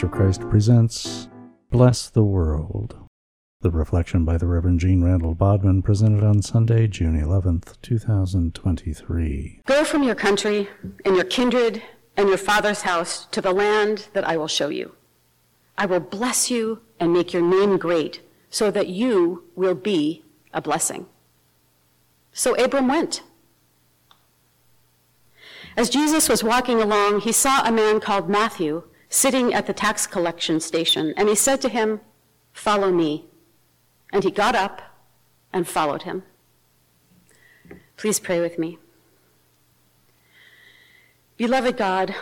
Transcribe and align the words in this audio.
Church 0.00 0.06
of 0.06 0.16
Christ 0.16 0.40
presents 0.48 1.28
Bless 1.70 2.08
the 2.08 2.24
World. 2.24 2.96
The 3.60 3.70
reflection 3.70 4.24
by 4.24 4.38
the 4.38 4.46
Reverend 4.46 4.80
Jeanne 4.80 5.04
Randall 5.04 5.34
Bodman 5.34 5.82
presented 5.82 6.24
on 6.24 6.40
Sunday, 6.40 6.86
June 6.86 7.20
11th, 7.20 7.74
2023. 7.82 9.60
Go 9.66 9.84
from 9.84 10.02
your 10.02 10.14
country 10.14 10.70
and 11.04 11.16
your 11.16 11.26
kindred 11.26 11.82
and 12.16 12.30
your 12.30 12.38
father's 12.38 12.80
house 12.80 13.26
to 13.26 13.42
the 13.42 13.52
land 13.52 14.08
that 14.14 14.26
I 14.26 14.38
will 14.38 14.48
show 14.48 14.70
you. 14.70 14.94
I 15.76 15.84
will 15.84 16.00
bless 16.00 16.50
you 16.50 16.80
and 16.98 17.12
make 17.12 17.34
your 17.34 17.42
name 17.42 17.76
great 17.76 18.22
so 18.48 18.70
that 18.70 18.88
you 18.88 19.44
will 19.54 19.74
be 19.74 20.24
a 20.54 20.62
blessing. 20.62 21.04
So 22.32 22.54
Abram 22.54 22.88
went. 22.88 23.20
As 25.76 25.90
Jesus 25.90 26.26
was 26.26 26.42
walking 26.42 26.80
along, 26.80 27.20
he 27.20 27.32
saw 27.32 27.68
a 27.68 27.70
man 27.70 28.00
called 28.00 28.30
Matthew 28.30 28.84
sitting 29.10 29.52
at 29.52 29.66
the 29.66 29.74
tax 29.74 30.06
collection 30.06 30.60
station, 30.60 31.12
and 31.16 31.28
he 31.28 31.34
said 31.34 31.60
to 31.60 31.68
him, 31.68 32.00
Follow 32.52 32.90
me. 32.90 33.26
And 34.12 34.24
he 34.24 34.30
got 34.30 34.56
up 34.56 34.80
and 35.52 35.68
followed 35.68 36.02
him. 36.02 36.22
Please 37.96 38.18
pray 38.18 38.40
with 38.40 38.58
me. 38.58 38.78
Beloved 41.36 41.76
God, 41.76 42.14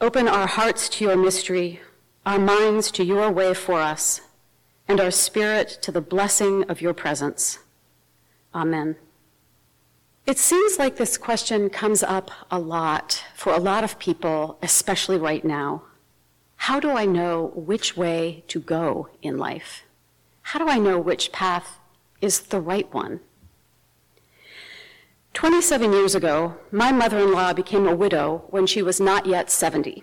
open 0.00 0.28
our 0.28 0.46
hearts 0.46 0.88
to 0.88 1.04
your 1.04 1.16
mystery, 1.16 1.80
our 2.24 2.38
minds 2.38 2.90
to 2.92 3.04
your 3.04 3.30
way 3.30 3.54
for 3.54 3.80
us, 3.80 4.20
and 4.88 5.00
our 5.00 5.10
spirit 5.10 5.78
to 5.82 5.92
the 5.92 6.00
blessing 6.00 6.64
of 6.64 6.80
your 6.80 6.94
presence. 6.94 7.58
Amen. 8.54 8.96
It 10.26 10.38
seems 10.38 10.78
like 10.78 10.96
this 10.96 11.16
question 11.16 11.70
comes 11.70 12.02
up 12.02 12.30
a 12.50 12.58
lot 12.58 13.24
for 13.34 13.52
a 13.52 13.60
lot 13.60 13.84
of 13.84 13.98
people, 13.98 14.58
especially 14.62 15.18
right 15.18 15.44
now. 15.44 15.82
How 16.56 16.80
do 16.80 16.90
I 16.90 17.06
know 17.06 17.52
which 17.54 17.96
way 17.96 18.44
to 18.48 18.60
go 18.60 19.08
in 19.22 19.38
life? 19.38 19.84
How 20.42 20.58
do 20.58 20.68
I 20.68 20.78
know 20.78 20.98
which 20.98 21.32
path 21.32 21.78
is 22.20 22.40
the 22.40 22.60
right 22.60 22.92
one? 22.92 23.20
27 25.34 25.92
years 25.92 26.14
ago, 26.14 26.56
my 26.70 26.90
mother 26.92 27.18
in 27.18 27.32
law 27.32 27.52
became 27.52 27.86
a 27.86 27.94
widow 27.94 28.44
when 28.48 28.66
she 28.66 28.82
was 28.82 28.98
not 28.98 29.26
yet 29.26 29.50
70. 29.50 30.02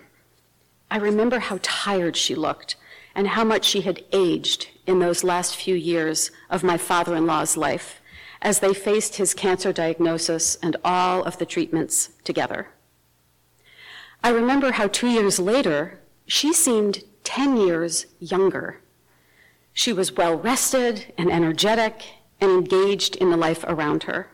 I 0.90 0.96
remember 0.96 1.40
how 1.40 1.58
tired 1.60 2.16
she 2.16 2.34
looked 2.34 2.76
and 3.14 3.28
how 3.28 3.42
much 3.42 3.64
she 3.64 3.80
had 3.80 4.04
aged 4.12 4.68
in 4.86 5.00
those 5.00 5.24
last 5.24 5.56
few 5.56 5.74
years 5.74 6.30
of 6.50 6.62
my 6.62 6.76
father 6.76 7.16
in 7.16 7.26
law's 7.26 7.56
life 7.56 8.00
as 8.42 8.60
they 8.60 8.74
faced 8.74 9.16
his 9.16 9.34
cancer 9.34 9.72
diagnosis 9.72 10.56
and 10.62 10.76
all 10.84 11.24
of 11.24 11.38
the 11.38 11.46
treatments 11.46 12.10
together. 12.22 12.68
I 14.22 14.28
remember 14.28 14.72
how 14.72 14.86
two 14.86 15.08
years 15.08 15.38
later, 15.40 16.00
she 16.26 16.52
seemed 16.52 17.04
10 17.24 17.56
years 17.56 18.06
younger. 18.18 18.80
She 19.72 19.92
was 19.92 20.12
well 20.12 20.36
rested 20.36 21.12
and 21.18 21.30
energetic 21.30 22.04
and 22.40 22.50
engaged 22.50 23.16
in 23.16 23.30
the 23.30 23.36
life 23.36 23.64
around 23.66 24.04
her. 24.04 24.28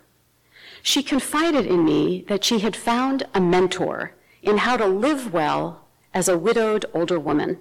She 0.83 1.03
confided 1.03 1.67
in 1.67 1.85
me 1.85 2.25
that 2.29 2.45
she 2.45 2.61
had 2.61 2.77
found 2.77 3.25
a 3.35 3.41
mentor 3.41 4.15
in 4.43 4.59
how 4.59 4.77
to 4.77 4.87
live 4.87 5.33
well 5.33 5.87
as 6.15 6.29
a 6.29 6.39
widowed 6.39 6.85
older 6.95 7.19
woman. 7.21 7.59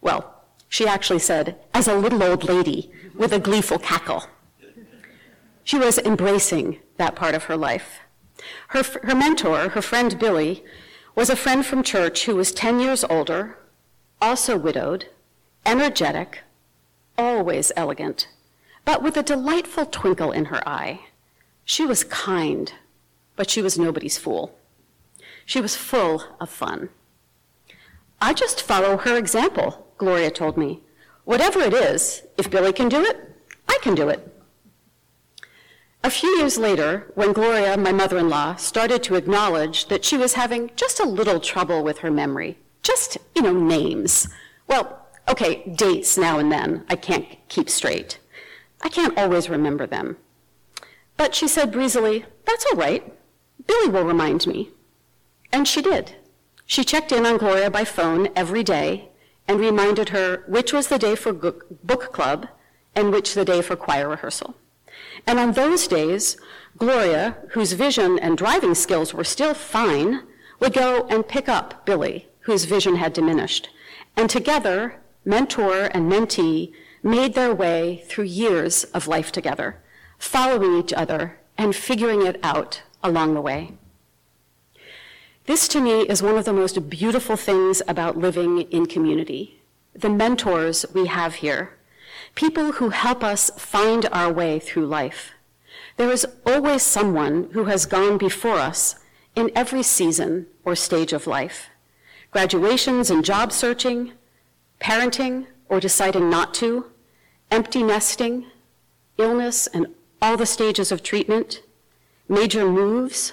Well, 0.00 0.34
she 0.68 0.86
actually 0.86 1.20
said, 1.20 1.56
as 1.72 1.86
a 1.86 1.94
little 1.94 2.22
old 2.22 2.44
lady 2.44 2.90
with 3.14 3.32
a 3.32 3.38
gleeful 3.38 3.78
cackle. 3.78 4.24
She 5.64 5.78
was 5.78 5.98
embracing 5.98 6.80
that 6.96 7.16
part 7.16 7.34
of 7.34 7.44
her 7.44 7.56
life. 7.56 8.00
Her, 8.68 8.82
her 9.02 9.14
mentor, 9.14 9.70
her 9.70 9.82
friend 9.82 10.18
Billy, 10.18 10.64
was 11.14 11.30
a 11.30 11.36
friend 11.36 11.64
from 11.64 11.82
church 11.82 12.26
who 12.26 12.36
was 12.36 12.52
10 12.52 12.80
years 12.80 13.04
older, 13.08 13.58
also 14.20 14.56
widowed, 14.56 15.06
energetic, 15.64 16.40
always 17.18 17.72
elegant, 17.76 18.28
but 18.84 19.02
with 19.02 19.16
a 19.16 19.22
delightful 19.22 19.86
twinkle 19.86 20.32
in 20.32 20.46
her 20.46 20.66
eye. 20.68 21.00
She 21.64 21.84
was 21.84 22.04
kind, 22.04 22.72
but 23.34 23.50
she 23.50 23.60
was 23.62 23.78
nobody's 23.78 24.18
fool. 24.18 24.56
She 25.44 25.60
was 25.60 25.76
full 25.76 26.22
of 26.40 26.50
fun. 26.50 26.88
I 28.20 28.32
just 28.32 28.62
follow 28.62 28.96
her 28.96 29.16
example, 29.16 29.86
Gloria 29.98 30.30
told 30.30 30.56
me. 30.56 30.80
Whatever 31.24 31.60
it 31.60 31.74
is, 31.74 32.22
if 32.38 32.50
Billy 32.50 32.72
can 32.72 32.88
do 32.88 33.02
it, 33.02 33.16
I 33.68 33.78
can 33.82 33.94
do 33.94 34.08
it. 34.08 34.32
A 36.04 36.10
few 36.10 36.30
years 36.38 36.56
later, 36.56 37.10
when 37.16 37.32
Gloria, 37.32 37.76
my 37.76 37.90
mother 37.90 38.16
in 38.16 38.28
law, 38.28 38.54
started 38.54 39.02
to 39.02 39.16
acknowledge 39.16 39.88
that 39.88 40.04
she 40.04 40.16
was 40.16 40.34
having 40.34 40.70
just 40.76 41.00
a 41.00 41.04
little 41.04 41.40
trouble 41.40 41.82
with 41.82 41.98
her 41.98 42.12
memory, 42.12 42.58
just, 42.86 43.18
you 43.34 43.42
know, 43.42 43.52
names. 43.52 44.28
Well, 44.68 45.06
okay, 45.28 45.64
dates 45.74 46.16
now 46.16 46.38
and 46.38 46.52
then, 46.52 46.84
I 46.88 46.96
can't 46.96 47.26
keep 47.48 47.68
straight. 47.68 48.18
I 48.82 48.88
can't 48.88 49.18
always 49.18 49.50
remember 49.50 49.86
them. 49.86 50.16
But 51.16 51.34
she 51.34 51.48
said 51.48 51.72
breezily, 51.72 52.24
That's 52.44 52.64
all 52.66 52.78
right. 52.78 53.12
Billy 53.66 53.88
will 53.88 54.04
remind 54.04 54.46
me. 54.46 54.70
And 55.52 55.66
she 55.66 55.82
did. 55.82 56.14
She 56.66 56.84
checked 56.84 57.12
in 57.12 57.26
on 57.26 57.38
Gloria 57.38 57.70
by 57.70 57.84
phone 57.84 58.28
every 58.36 58.62
day 58.62 59.08
and 59.48 59.58
reminded 59.58 60.10
her 60.10 60.44
which 60.46 60.72
was 60.72 60.88
the 60.88 60.98
day 60.98 61.14
for 61.16 61.32
book 61.32 62.12
club 62.12 62.48
and 62.94 63.12
which 63.12 63.34
the 63.34 63.44
day 63.44 63.62
for 63.62 63.76
choir 63.76 64.08
rehearsal. 64.08 64.54
And 65.26 65.38
on 65.38 65.52
those 65.52 65.86
days, 65.86 66.36
Gloria, 66.78 67.36
whose 67.50 67.72
vision 67.72 68.18
and 68.18 68.36
driving 68.36 68.74
skills 68.74 69.14
were 69.14 69.24
still 69.24 69.54
fine, 69.54 70.22
would 70.60 70.72
go 70.72 71.06
and 71.08 71.26
pick 71.26 71.48
up 71.48 71.86
Billy, 71.86 72.28
whose 72.46 72.64
vision 72.64 72.96
had 72.96 73.12
diminished. 73.12 73.68
And 74.16 74.28
together, 74.28 74.96
mentor 75.24 75.84
and 75.92 76.10
mentee 76.10 76.72
made 77.02 77.34
their 77.34 77.54
way 77.54 78.02
through 78.08 78.24
years 78.24 78.84
of 78.94 79.06
life 79.06 79.30
together 79.30 79.76
following 80.18 80.78
each 80.78 80.92
other, 80.92 81.38
and 81.58 81.74
figuring 81.74 82.24
it 82.26 82.38
out 82.42 82.82
along 83.02 83.34
the 83.34 83.40
way. 83.40 83.72
This 85.44 85.68
to 85.68 85.80
me 85.80 86.02
is 86.02 86.22
one 86.22 86.36
of 86.36 86.44
the 86.44 86.52
most 86.52 86.90
beautiful 86.90 87.36
things 87.36 87.80
about 87.86 88.18
living 88.18 88.62
in 88.62 88.86
community. 88.86 89.60
The 89.94 90.10
mentors 90.10 90.84
we 90.92 91.06
have 91.06 91.36
here, 91.36 91.76
people 92.34 92.72
who 92.72 92.90
help 92.90 93.22
us 93.22 93.50
find 93.56 94.06
our 94.12 94.32
way 94.32 94.58
through 94.58 94.86
life. 94.86 95.32
There 95.96 96.10
is 96.10 96.26
always 96.44 96.82
someone 96.82 97.50
who 97.52 97.64
has 97.64 97.86
gone 97.86 98.18
before 98.18 98.58
us 98.58 98.96
in 99.34 99.50
every 99.54 99.82
season 99.82 100.46
or 100.64 100.74
stage 100.74 101.12
of 101.12 101.26
life. 101.26 101.68
Graduations 102.36 103.10
and 103.10 103.24
job 103.24 103.50
searching, 103.50 104.12
parenting 104.78 105.46
or 105.70 105.80
deciding 105.80 106.28
not 106.28 106.52
to, 106.52 106.84
empty 107.50 107.82
nesting, 107.82 108.44
illness 109.16 109.66
and 109.68 109.86
all 110.20 110.36
the 110.36 110.44
stages 110.44 110.92
of 110.92 111.02
treatment, 111.02 111.62
major 112.28 112.70
moves, 112.70 113.32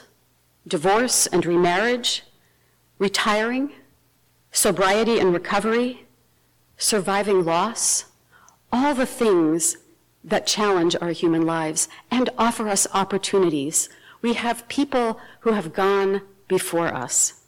divorce 0.66 1.28
and 1.28 1.46
remarriage, 1.46 2.24
retiring, 2.98 3.74
sobriety 4.54 5.20
and 5.20 5.34
recovery, 5.34 6.06
surviving 6.78 7.44
loss, 7.44 8.06
all 8.72 8.96
the 8.96 9.06
things 9.06 9.76
that 10.24 10.48
challenge 10.48 10.96
our 11.02 11.12
human 11.12 11.46
lives 11.46 11.90
and 12.10 12.30
offer 12.38 12.70
us 12.70 12.88
opportunities. 12.94 13.90
We 14.22 14.36
have 14.36 14.70
people 14.70 15.20
who 15.42 15.52
have 15.52 15.74
gone 15.74 16.22
before 16.48 16.88
us. 16.88 17.43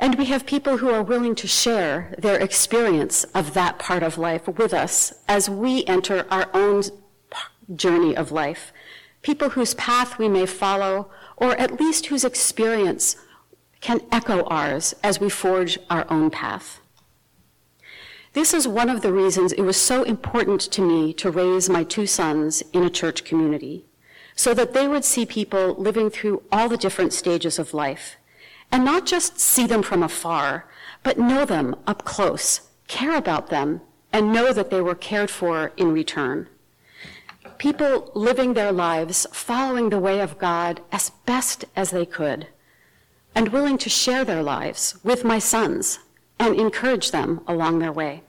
And 0.00 0.14
we 0.14 0.24
have 0.24 0.46
people 0.46 0.78
who 0.78 0.88
are 0.88 1.02
willing 1.02 1.34
to 1.34 1.46
share 1.46 2.14
their 2.16 2.38
experience 2.38 3.24
of 3.34 3.52
that 3.52 3.78
part 3.78 4.02
of 4.02 4.16
life 4.16 4.48
with 4.48 4.72
us 4.72 5.12
as 5.28 5.50
we 5.50 5.84
enter 5.84 6.26
our 6.30 6.48
own 6.54 6.84
journey 7.76 8.16
of 8.16 8.32
life. 8.32 8.72
People 9.20 9.50
whose 9.50 9.74
path 9.74 10.18
we 10.18 10.26
may 10.26 10.46
follow, 10.46 11.10
or 11.36 11.54
at 11.56 11.78
least 11.78 12.06
whose 12.06 12.24
experience 12.24 13.16
can 13.82 14.00
echo 14.10 14.42
ours 14.44 14.94
as 15.02 15.20
we 15.20 15.28
forge 15.28 15.78
our 15.90 16.10
own 16.10 16.30
path. 16.30 16.80
This 18.32 18.54
is 18.54 18.66
one 18.66 18.88
of 18.88 19.02
the 19.02 19.12
reasons 19.12 19.52
it 19.52 19.62
was 19.62 19.76
so 19.76 20.02
important 20.02 20.62
to 20.62 20.80
me 20.80 21.12
to 21.14 21.30
raise 21.30 21.68
my 21.68 21.84
two 21.84 22.06
sons 22.06 22.62
in 22.72 22.82
a 22.82 22.90
church 22.90 23.22
community, 23.24 23.84
so 24.34 24.54
that 24.54 24.72
they 24.72 24.88
would 24.88 25.04
see 25.04 25.26
people 25.26 25.74
living 25.74 26.08
through 26.08 26.42
all 26.50 26.70
the 26.70 26.78
different 26.78 27.12
stages 27.12 27.58
of 27.58 27.74
life 27.74 28.16
and 28.72 28.84
not 28.84 29.06
just 29.06 29.38
see 29.38 29.66
them 29.66 29.82
from 29.82 30.02
afar, 30.02 30.66
but 31.02 31.18
know 31.18 31.44
them 31.44 31.76
up 31.86 32.04
close, 32.04 32.60
care 32.88 33.16
about 33.16 33.48
them, 33.48 33.80
and 34.12 34.32
know 34.32 34.52
that 34.52 34.70
they 34.70 34.80
were 34.80 34.94
cared 34.94 35.30
for 35.30 35.72
in 35.76 35.92
return. 35.92 36.48
People 37.58 38.10
living 38.14 38.54
their 38.54 38.72
lives 38.72 39.26
following 39.32 39.90
the 39.90 39.98
way 39.98 40.20
of 40.20 40.38
God 40.38 40.80
as 40.90 41.10
best 41.26 41.64
as 41.76 41.90
they 41.90 42.06
could, 42.06 42.46
and 43.34 43.48
willing 43.48 43.78
to 43.78 43.90
share 43.90 44.24
their 44.24 44.42
lives 44.42 44.98
with 45.04 45.24
my 45.24 45.38
sons 45.38 45.98
and 46.38 46.58
encourage 46.58 47.10
them 47.10 47.40
along 47.46 47.78
their 47.78 47.92
way. 47.92 48.22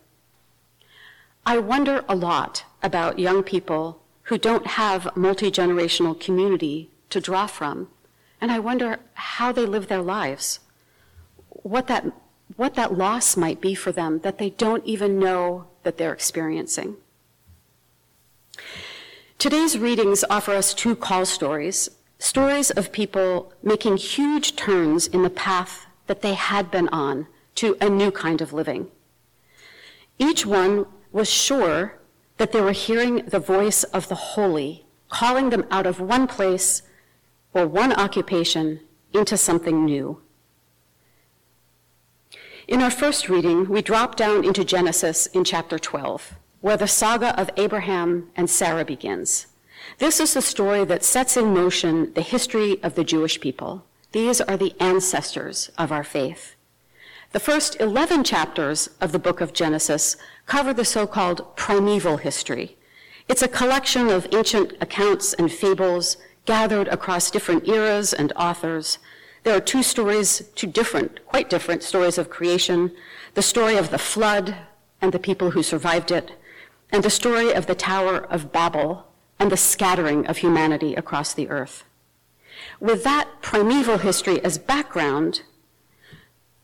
I 1.45 1.57
wonder 1.57 2.03
a 2.07 2.15
lot 2.15 2.65
about 2.83 3.19
young 3.19 3.41
people 3.41 4.01
who 4.23 4.37
don't 4.37 4.67
have 4.67 5.15
multi 5.15 5.49
generational 5.49 6.19
community 6.19 6.91
to 7.09 7.19
draw 7.19 7.47
from, 7.47 7.87
and 8.41 8.51
I 8.51 8.59
wonder 8.59 8.97
how 9.13 9.51
they 9.51 9.65
live 9.65 9.87
their 9.87 10.01
lives, 10.01 10.59
what 11.49 11.87
that, 11.87 12.05
what 12.55 12.73
that 12.73 12.97
loss 12.97 13.37
might 13.37 13.61
be 13.61 13.75
for 13.75 13.91
them 13.91 14.19
that 14.19 14.39
they 14.39 14.49
don't 14.49 14.83
even 14.85 15.19
know 15.19 15.67
that 15.83 15.97
they're 15.97 16.13
experiencing. 16.13 16.97
Today's 19.37 19.77
readings 19.77 20.25
offer 20.29 20.51
us 20.51 20.73
two 20.73 20.95
call 20.95 21.25
stories 21.25 21.89
stories 22.19 22.69
of 22.69 22.91
people 22.91 23.51
making 23.63 23.97
huge 23.97 24.55
turns 24.55 25.07
in 25.07 25.23
the 25.23 25.29
path 25.29 25.87
that 26.05 26.21
they 26.21 26.35
had 26.35 26.69
been 26.69 26.87
on 26.89 27.25
to 27.55 27.75
a 27.81 27.89
new 27.89 28.11
kind 28.11 28.41
of 28.41 28.53
living. 28.53 28.87
Each 30.19 30.45
one 30.45 30.85
was 31.11 31.27
sure 31.27 31.97
that 32.37 32.51
they 32.51 32.61
were 32.61 32.73
hearing 32.73 33.25
the 33.25 33.39
voice 33.39 33.83
of 33.85 34.07
the 34.07 34.15
holy, 34.15 34.85
calling 35.09 35.49
them 35.49 35.65
out 35.71 35.87
of 35.87 35.99
one 35.99 36.27
place 36.27 36.83
or 37.53 37.67
one 37.67 37.93
occupation 37.93 38.79
into 39.13 39.37
something 39.37 39.85
new. 39.85 40.21
In 42.67 42.81
our 42.81 42.91
first 42.91 43.27
reading, 43.27 43.67
we 43.67 43.81
drop 43.81 44.15
down 44.15 44.45
into 44.45 44.63
Genesis 44.63 45.27
in 45.27 45.43
chapter 45.43 45.77
12, 45.77 46.35
where 46.61 46.77
the 46.77 46.87
saga 46.87 47.39
of 47.39 47.49
Abraham 47.57 48.29
and 48.35 48.49
Sarah 48.49 48.85
begins. 48.85 49.47
This 49.97 50.19
is 50.19 50.33
the 50.33 50.41
story 50.41 50.85
that 50.85 51.03
sets 51.03 51.35
in 51.35 51.53
motion 51.53 52.13
the 52.13 52.21
history 52.21 52.81
of 52.83 52.95
the 52.95 53.03
Jewish 53.03 53.41
people. 53.41 53.83
These 54.11 54.39
are 54.41 54.57
the 54.57 54.73
ancestors 54.79 55.71
of 55.77 55.91
our 55.91 56.03
faith. 56.03 56.55
The 57.31 57.39
first 57.39 57.79
11 57.79 58.23
chapters 58.25 58.89
of 58.99 59.11
the 59.11 59.19
book 59.19 59.41
of 59.41 59.53
Genesis 59.53 60.17
cover 60.45 60.73
the 60.73 60.85
so 60.85 61.07
called 61.07 61.55
primeval 61.55 62.17
history. 62.17 62.77
It's 63.27 63.41
a 63.41 63.47
collection 63.47 64.09
of 64.09 64.27
ancient 64.33 64.73
accounts 64.81 65.33
and 65.33 65.51
fables 65.51 66.17
gathered 66.51 66.89
across 66.89 67.31
different 67.31 67.65
eras 67.65 68.11
and 68.11 68.33
authors. 68.35 68.99
There 69.43 69.55
are 69.55 69.61
two 69.61 69.81
stories, 69.81 70.29
two 70.53 70.67
different, 70.67 71.25
quite 71.25 71.49
different 71.49 71.81
stories 71.81 72.17
of 72.17 72.29
creation 72.29 72.91
the 73.35 73.41
story 73.41 73.77
of 73.77 73.89
the 73.89 73.97
flood 73.97 74.57
and 75.01 75.13
the 75.13 75.25
people 75.29 75.51
who 75.51 75.63
survived 75.63 76.11
it, 76.11 76.33
and 76.91 77.03
the 77.03 77.09
story 77.21 77.53
of 77.53 77.67
the 77.67 77.81
Tower 77.91 78.17
of 78.35 78.51
Babel 78.51 79.07
and 79.39 79.49
the 79.49 79.55
scattering 79.55 80.27
of 80.27 80.39
humanity 80.39 80.93
across 80.93 81.33
the 81.33 81.47
earth. 81.47 81.85
With 82.81 83.05
that 83.05 83.29
primeval 83.41 83.99
history 83.99 84.43
as 84.43 84.57
background, 84.57 85.43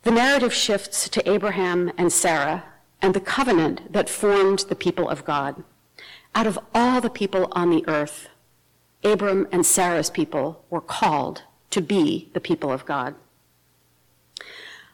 the 0.03 0.11
narrative 0.11 0.53
shifts 0.53 1.07
to 1.07 1.29
Abraham 1.31 1.93
and 1.97 2.11
Sarah 2.11 2.65
and 3.01 3.13
the 3.13 3.27
covenant 3.35 3.93
that 3.93 4.09
formed 4.09 4.59
the 4.67 4.81
people 4.85 5.07
of 5.07 5.23
God. 5.23 5.63
Out 6.35 6.45
of 6.45 6.59
all 6.75 6.99
the 6.99 7.17
people 7.21 7.47
on 7.53 7.69
the 7.69 7.87
earth, 7.87 8.27
Abram 9.03 9.47
and 9.51 9.65
Sarah's 9.65 10.09
people 10.09 10.65
were 10.69 10.81
called 10.81 11.43
to 11.69 11.81
be 11.81 12.29
the 12.33 12.39
people 12.39 12.71
of 12.71 12.85
God. 12.85 13.15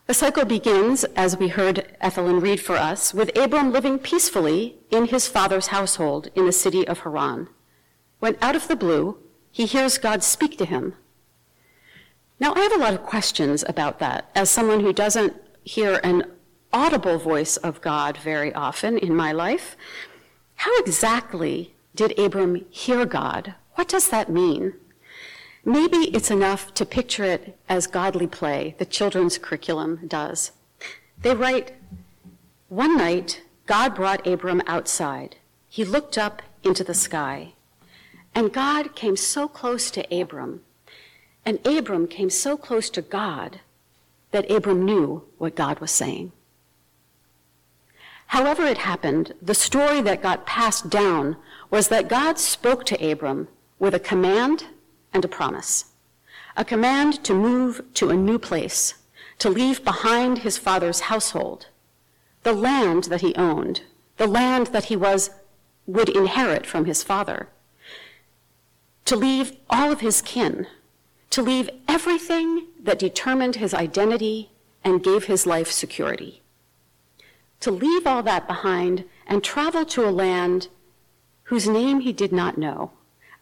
The 0.07 0.13
cycle 0.13 0.45
begins, 0.45 1.05
as 1.15 1.37
we 1.37 1.47
heard 1.47 1.95
Ethelyn 2.01 2.41
read 2.41 2.59
for 2.59 2.75
us, 2.75 3.13
with 3.13 3.37
Abram 3.37 3.71
living 3.71 3.99
peacefully 3.99 4.75
in 4.91 5.05
his 5.05 5.27
father's 5.27 5.67
household 5.67 6.29
in 6.35 6.45
the 6.45 6.51
city 6.51 6.85
of 6.87 6.99
Haran. 6.99 7.47
When 8.19 8.35
out 8.41 8.55
of 8.55 8.67
the 8.67 8.75
blue, 8.75 9.17
he 9.51 9.65
hears 9.65 9.97
God 9.97 10.23
speak 10.23 10.57
to 10.57 10.65
him 10.65 10.95
now, 12.43 12.53
I 12.55 12.59
have 12.59 12.73
a 12.73 12.77
lot 12.77 12.93
of 12.93 13.03
questions 13.03 13.63
about 13.69 13.99
that 13.99 14.29
as 14.35 14.49
someone 14.49 14.81
who 14.81 14.91
doesn't 14.91 15.33
hear 15.63 16.01
an 16.03 16.29
audible 16.73 17.17
voice 17.17 17.55
of 17.55 17.79
God 17.79 18.17
very 18.17 18.53
often 18.53 18.97
in 18.97 19.15
my 19.15 19.31
life. 19.31 19.77
How 20.55 20.77
exactly 20.79 21.73
did 21.95 22.19
Abram 22.19 22.65
hear 22.69 23.05
God? 23.05 23.55
What 23.75 23.87
does 23.87 24.09
that 24.09 24.29
mean? 24.29 24.73
Maybe 25.65 26.09
it's 26.15 26.31
enough 26.31 26.73
to 26.75 26.85
picture 26.85 27.23
it 27.23 27.57
as 27.69 27.87
godly 27.87 28.27
play, 28.27 28.75
the 28.77 28.85
children's 28.85 29.37
curriculum 29.37 30.01
does. 30.07 30.51
They 31.21 31.33
write, 31.33 31.73
One 32.69 32.97
night, 32.97 33.41
God 33.65 33.95
brought 33.95 34.27
Abram 34.27 34.61
outside. 34.67 35.37
He 35.69 35.85
looked 35.85 36.17
up 36.17 36.41
into 36.63 36.83
the 36.83 36.93
sky. 36.93 37.53
And 38.35 38.51
God 38.51 38.95
came 38.95 39.15
so 39.15 39.47
close 39.47 39.89
to 39.91 40.05
Abram 40.21 40.61
and 41.45 41.65
Abram 41.65 42.07
came 42.07 42.29
so 42.29 42.55
close 42.57 42.89
to 42.91 43.01
God 43.01 43.59
that 44.31 44.49
Abram 44.49 44.83
knew 44.83 45.23
what 45.37 45.55
God 45.55 45.79
was 45.79 45.91
saying. 45.91 46.31
However, 48.27 48.63
it 48.63 48.79
happened, 48.79 49.33
the 49.41 49.53
story 49.53 50.01
that 50.01 50.23
got 50.23 50.45
passed 50.45 50.89
down 50.89 51.37
was 51.69 51.89
that 51.89 52.09
God 52.09 52.39
spoke 52.39 52.85
to 52.85 53.11
Abram 53.11 53.47
with 53.79 53.93
a 53.93 53.99
command 53.99 54.65
and 55.13 55.23
a 55.23 55.27
promise. 55.27 55.85
A 56.55 56.65
command 56.65 57.23
to 57.23 57.33
move 57.33 57.81
to 57.95 58.09
a 58.09 58.15
new 58.15 58.37
place, 58.37 58.95
to 59.39 59.49
leave 59.49 59.83
behind 59.83 60.39
his 60.39 60.57
father's 60.57 61.01
household, 61.01 61.67
the 62.43 62.53
land 62.53 63.05
that 63.05 63.21
he 63.21 63.35
owned, 63.35 63.81
the 64.17 64.27
land 64.27 64.67
that 64.67 64.85
he 64.85 64.95
was 64.95 65.31
would 65.87 66.09
inherit 66.09 66.65
from 66.65 66.85
his 66.85 67.03
father, 67.03 67.49
to 69.05 69.15
leave 69.15 69.57
all 69.69 69.91
of 69.91 69.99
his 69.99 70.21
kin, 70.21 70.67
to 71.29 71.41
leave 71.41 71.69
everything 71.87 72.67
that 72.79 72.99
determined 72.99 73.55
his 73.55 73.73
identity 73.73 74.51
and 74.83 75.03
gave 75.03 75.25
his 75.25 75.45
life 75.45 75.71
security. 75.71 76.41
To 77.61 77.71
leave 77.71 78.05
all 78.05 78.23
that 78.23 78.47
behind 78.47 79.05
and 79.25 79.43
travel 79.43 79.85
to 79.85 80.07
a 80.07 80.11
land 80.11 80.67
whose 81.43 81.67
name 81.67 82.01
he 82.01 82.13
did 82.13 82.31
not 82.31 82.57
know, 82.57 82.91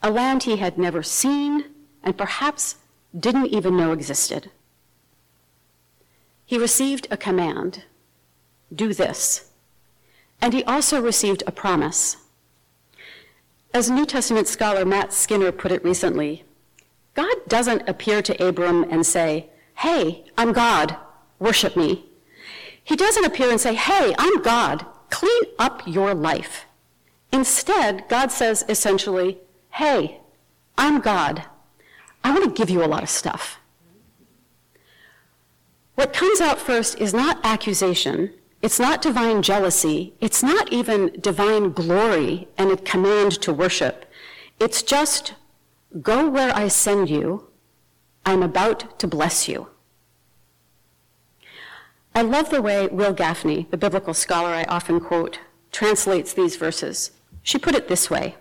a 0.02 0.10
land 0.10 0.44
he 0.44 0.58
had 0.58 0.78
never 0.78 1.04
seen 1.04 1.66
and 2.04 2.18
perhaps 2.18 2.78
didn't 3.18 3.48
even 3.48 3.78
know 3.78 3.92
existed. 3.92 4.52
He 6.46 6.58
received 6.58 7.08
a 7.12 7.18
command 7.18 7.84
do 8.74 8.94
this. 8.94 9.50
And 10.42 10.54
he 10.54 10.64
also 10.64 11.02
received 11.02 11.44
a 11.46 11.52
promise. 11.52 12.18
As 13.74 13.90
New 13.90 14.06
Testament 14.06 14.48
scholar 14.48 14.86
Matt 14.86 15.14
Skinner 15.14 15.52
put 15.52 15.72
it 15.72 15.84
recently, 15.84 16.44
God 17.14 17.36
doesn't 17.48 17.88
appear 17.88 18.22
to 18.22 18.46
Abram 18.46 18.84
and 18.90 19.06
say, 19.06 19.50
Hey, 19.76 20.26
I'm 20.38 20.54
God, 20.54 20.98
worship 21.40 21.76
me. 21.76 22.06
He 22.84 22.96
doesn't 22.96 23.26
appear 23.26 23.50
and 23.50 23.62
say, 23.62 23.76
Hey, 23.76 24.16
I'm 24.18 24.42
God, 24.42 24.86
clean 25.10 25.44
up 25.60 25.84
your 25.86 26.14
life. 26.14 26.66
Instead, 27.32 28.08
God 28.10 28.32
says 28.32 28.66
essentially, 28.68 29.38
Hey, 29.72 30.22
I'm 30.78 31.02
God. 31.02 31.46
I 32.24 32.32
want 32.32 32.44
to 32.44 32.52
give 32.52 32.70
you 32.70 32.84
a 32.84 32.88
lot 32.88 33.04
of 33.04 33.10
stuff. 33.10 33.60
What 35.96 36.14
comes 36.14 36.42
out 36.42 36.60
first 36.60 37.00
is 37.00 37.14
not 37.14 37.40
accusation, 37.44 38.34
it's 38.62 38.80
not 38.80 39.02
divine 39.02 39.42
jealousy, 39.42 40.14
it's 40.22 40.44
not 40.44 40.72
even 40.72 41.20
divine 41.20 41.72
glory 41.72 42.48
and 42.58 42.72
a 42.72 42.78
command 42.78 43.34
to 43.42 43.52
worship. 43.54 44.06
It's 44.60 44.84
just 44.84 45.34
Go 46.00 46.30
where 46.30 46.56
I 46.56 46.70
send 46.70 47.10
you. 47.10 47.48
I'm 48.26 48.42
about 48.42 48.98
to 49.00 49.08
bless 49.08 49.50
you. 49.50 49.68
I 52.16 52.22
love 52.22 52.50
the 52.50 52.62
way 52.62 52.88
Wil 52.88 53.14
Gafney, 53.14 53.70
the 53.70 53.78
biblical 53.78 54.14
scholar 54.14 54.50
I 54.50 54.64
often 54.66 55.02
quote, 55.02 55.40
translates 55.72 56.34
these 56.34 56.56
verses. 56.56 57.12
She 57.44 57.58
put 57.58 57.76
it 57.76 57.90
this 57.90 58.10
way 58.10 58.36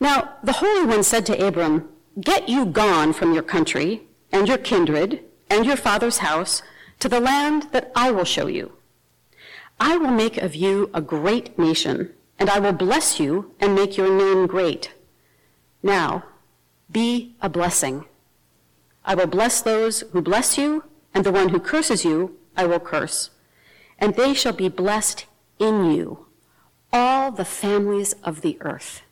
Now, 0.00 0.34
the 0.42 0.52
Holy 0.52 0.86
One 0.86 1.02
said 1.02 1.26
to 1.26 1.46
Abram, 1.46 1.88
Get 2.20 2.48
you 2.48 2.66
gone 2.66 3.12
from 3.12 3.32
your 3.32 3.42
country 3.42 4.02
and 4.32 4.48
your 4.48 4.58
kindred 4.58 5.20
and 5.50 5.66
your 5.66 5.76
father's 5.76 6.18
house 6.18 6.62
to 7.00 7.08
the 7.08 7.20
land 7.20 7.68
that 7.72 7.90
I 7.94 8.10
will 8.10 8.24
show 8.24 8.46
you. 8.46 8.72
I 9.80 9.96
will 9.96 10.10
make 10.10 10.36
of 10.38 10.54
you 10.54 10.90
a 10.94 11.00
great 11.00 11.58
nation, 11.58 12.10
and 12.38 12.48
I 12.48 12.58
will 12.58 12.72
bless 12.72 13.18
you 13.18 13.52
and 13.60 13.74
make 13.74 13.96
your 13.96 14.10
name 14.10 14.46
great. 14.46 14.92
Now, 15.82 16.24
be 16.90 17.34
a 17.42 17.48
blessing. 17.48 18.06
I 19.04 19.14
will 19.14 19.26
bless 19.26 19.60
those 19.60 20.00
who 20.12 20.22
bless 20.22 20.56
you, 20.56 20.84
and 21.12 21.24
the 21.24 21.32
one 21.32 21.50
who 21.50 21.60
curses 21.60 22.04
you, 22.04 22.36
I 22.56 22.66
will 22.66 22.80
curse. 22.80 23.30
And 23.98 24.14
they 24.14 24.34
shall 24.34 24.52
be 24.52 24.68
blessed 24.68 25.26
in 25.58 25.90
you, 25.90 26.26
all 26.92 27.30
the 27.30 27.44
families 27.44 28.14
of 28.22 28.40
the 28.40 28.56
earth. 28.60 29.02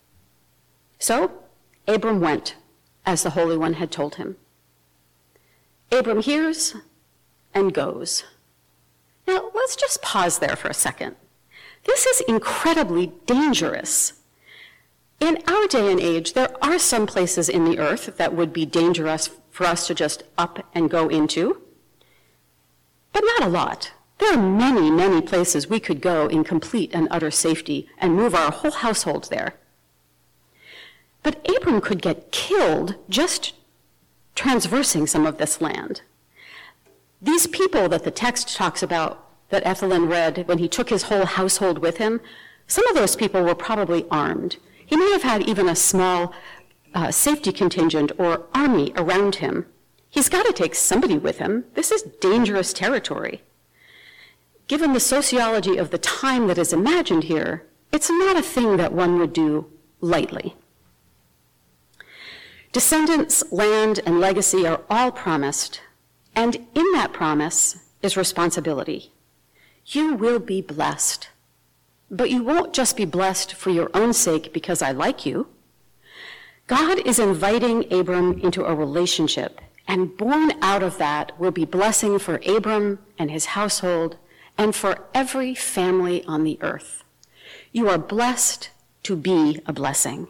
So 1.03 1.33
Abram 1.89 2.21
went, 2.21 2.55
as 3.05 3.23
the 3.23 3.31
Holy 3.31 3.57
One 3.57 3.75
had 3.75 3.91
told 3.91 4.15
him. 4.15 4.37
Abram 5.91 6.23
hears 6.23 6.75
and 7.53 7.75
goes. 7.75 8.25
Now, 9.27 9.51
let's 9.55 9.77
just 9.77 10.01
pause 10.03 10.39
there 10.39 10.57
for 10.57 10.69
a 10.69 10.75
second. 10.75 11.17
This 11.85 12.07
is 12.07 12.21
incredibly 12.29 13.13
dangerous 13.27 14.15
in 15.23 15.39
our 15.47 15.69
day 15.69 15.89
and 15.89 16.01
age, 16.01 16.33
there 16.33 16.53
are 16.61 16.81
some 16.81 17.07
places 17.07 17.49
in 17.49 17.65
the 17.65 17.79
earth 17.79 18.17
that 18.17 18.35
would 18.35 18.53
be 18.53 18.67
dangerous 18.67 19.31
for 19.53 19.65
us 19.65 19.87
to 19.87 19.95
just 19.95 20.25
up 20.37 20.67
and 20.75 20.91
go 20.91 21.09
into, 21.09 21.63
but 23.13 23.23
not 23.25 23.45
a 23.45 23.49
lot. 23.49 23.93
There 24.19 24.35
are 24.35 24.43
many, 24.43 24.91
many 24.91 25.23
places 25.23 25.69
we 25.69 25.79
could 25.79 26.01
go 26.01 26.27
in 26.27 26.43
complete 26.43 26.91
and 26.93 27.07
utter 27.09 27.31
safety 27.31 27.89
and 27.99 28.17
move 28.17 28.35
our 28.35 28.51
whole 28.51 28.73
household 28.73 29.29
there. 29.31 29.55
But 31.23 31.47
Abram 31.49 31.81
could 31.81 32.03
get 32.03 32.33
killed 32.33 32.97
just 33.09 33.55
transversing 34.35 35.07
some 35.07 35.27
of 35.27 35.39
this 35.39 35.61
land. 35.61 36.03
These 37.21 37.47
people 37.47 37.89
that 37.89 38.05
the 38.05 38.11
text 38.11 38.57
talks 38.57 38.83
about, 38.83 39.29
that 39.51 39.65
Ethelyn 39.65 40.09
read 40.09 40.49
when 40.49 40.59
he 40.59 40.69
took 40.69 40.91
his 40.91 41.05
whole 41.05 41.27
household 41.27 41.79
with 41.79 41.99
him, 41.99 42.21
some 42.67 42.87
of 42.87 42.95
those 42.95 43.17
people 43.17 43.43
were 43.43 43.55
probably 43.55 44.07
armed. 44.11 44.57
He 44.85 44.97
may 44.97 45.13
have 45.13 45.23
had 45.23 45.43
even 45.49 45.69
a 45.69 45.77
small 45.77 46.33
uh, 46.95 47.11
safety 47.11 47.53
contingent 47.53 48.13
or 48.19 48.47
army 48.55 48.93
around 48.97 49.37
him. 49.37 49.67
He's 50.11 50.29
got 50.29 50.47
to 50.47 50.53
take 50.53 50.75
somebody 50.75 51.17
with 51.17 51.39
him. 51.39 51.65
This 51.75 51.91
is 51.91 52.03
dangerous 52.21 52.73
territory. 52.73 53.43
Given 54.69 54.93
the 54.93 55.01
sociology 55.01 55.77
of 55.77 55.91
the 55.91 55.99
time 55.99 56.47
that 56.49 56.59
is 56.59 56.73
imagined 56.73 57.25
here, 57.25 57.67
it's 57.93 58.11
not 58.11 58.37
a 58.37 58.43
thing 58.43 58.77
that 58.79 58.93
one 58.93 59.19
would 59.19 59.33
do 59.33 59.71
lightly. 60.01 60.57
Descendants, 62.73 63.45
land, 63.53 64.01
and 64.07 64.19
legacy 64.19 64.67
are 64.67 64.81
all 64.89 65.13
promised, 65.13 65.83
and 66.35 66.57
in 66.75 66.91
that 66.93 67.13
promise 67.13 67.77
is 68.01 68.17
responsibility. 68.17 69.13
You 69.85 70.15
will 70.15 70.39
be 70.39 70.63
blessed, 70.63 71.29
but 72.11 72.31
you 72.31 72.43
won't 72.43 72.73
just 72.73 72.97
be 72.97 73.05
blessed 73.05 73.53
for 73.53 73.69
your 73.69 73.91
own 73.93 74.15
sake 74.15 74.55
because 74.55 74.81
I 74.81 74.91
like 74.93 75.27
you. 75.27 75.49
God 76.67 77.07
is 77.07 77.19
inviting 77.19 77.93
Abram 77.93 78.39
into 78.41 78.65
a 78.65 78.75
relationship, 78.75 79.61
and 79.87 80.17
born 80.17 80.53
out 80.63 80.83
of 80.83 80.97
that 80.97 81.39
will 81.39 81.51
be 81.51 81.67
blessing 81.67 82.19
for 82.19 82.41
Abram 82.47 83.01
and 83.19 83.31
his 83.31 83.47
household 83.47 84.17
and 84.57 84.75
for 84.75 85.05
every 85.13 85.55
family 85.55 86.25
on 86.25 86.45
the 86.45 86.57
earth. 86.63 87.05
You 87.71 87.91
are 87.91 87.99
blessed 87.99 88.71
to 89.03 89.15
be 89.15 89.61
a 89.67 89.75
blessing. 89.75 90.29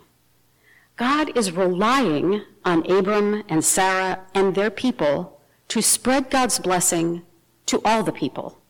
God 1.02 1.36
is 1.36 1.50
relying 1.50 2.42
on 2.64 2.88
Abram 2.88 3.42
and 3.48 3.64
Sarah 3.64 4.20
and 4.36 4.54
their 4.54 4.70
people 4.70 5.40
to 5.66 5.82
spread 5.82 6.30
God's 6.30 6.60
blessing 6.60 7.22
to 7.66 7.80
all 7.84 8.04
the 8.04 8.12
people. 8.12 8.62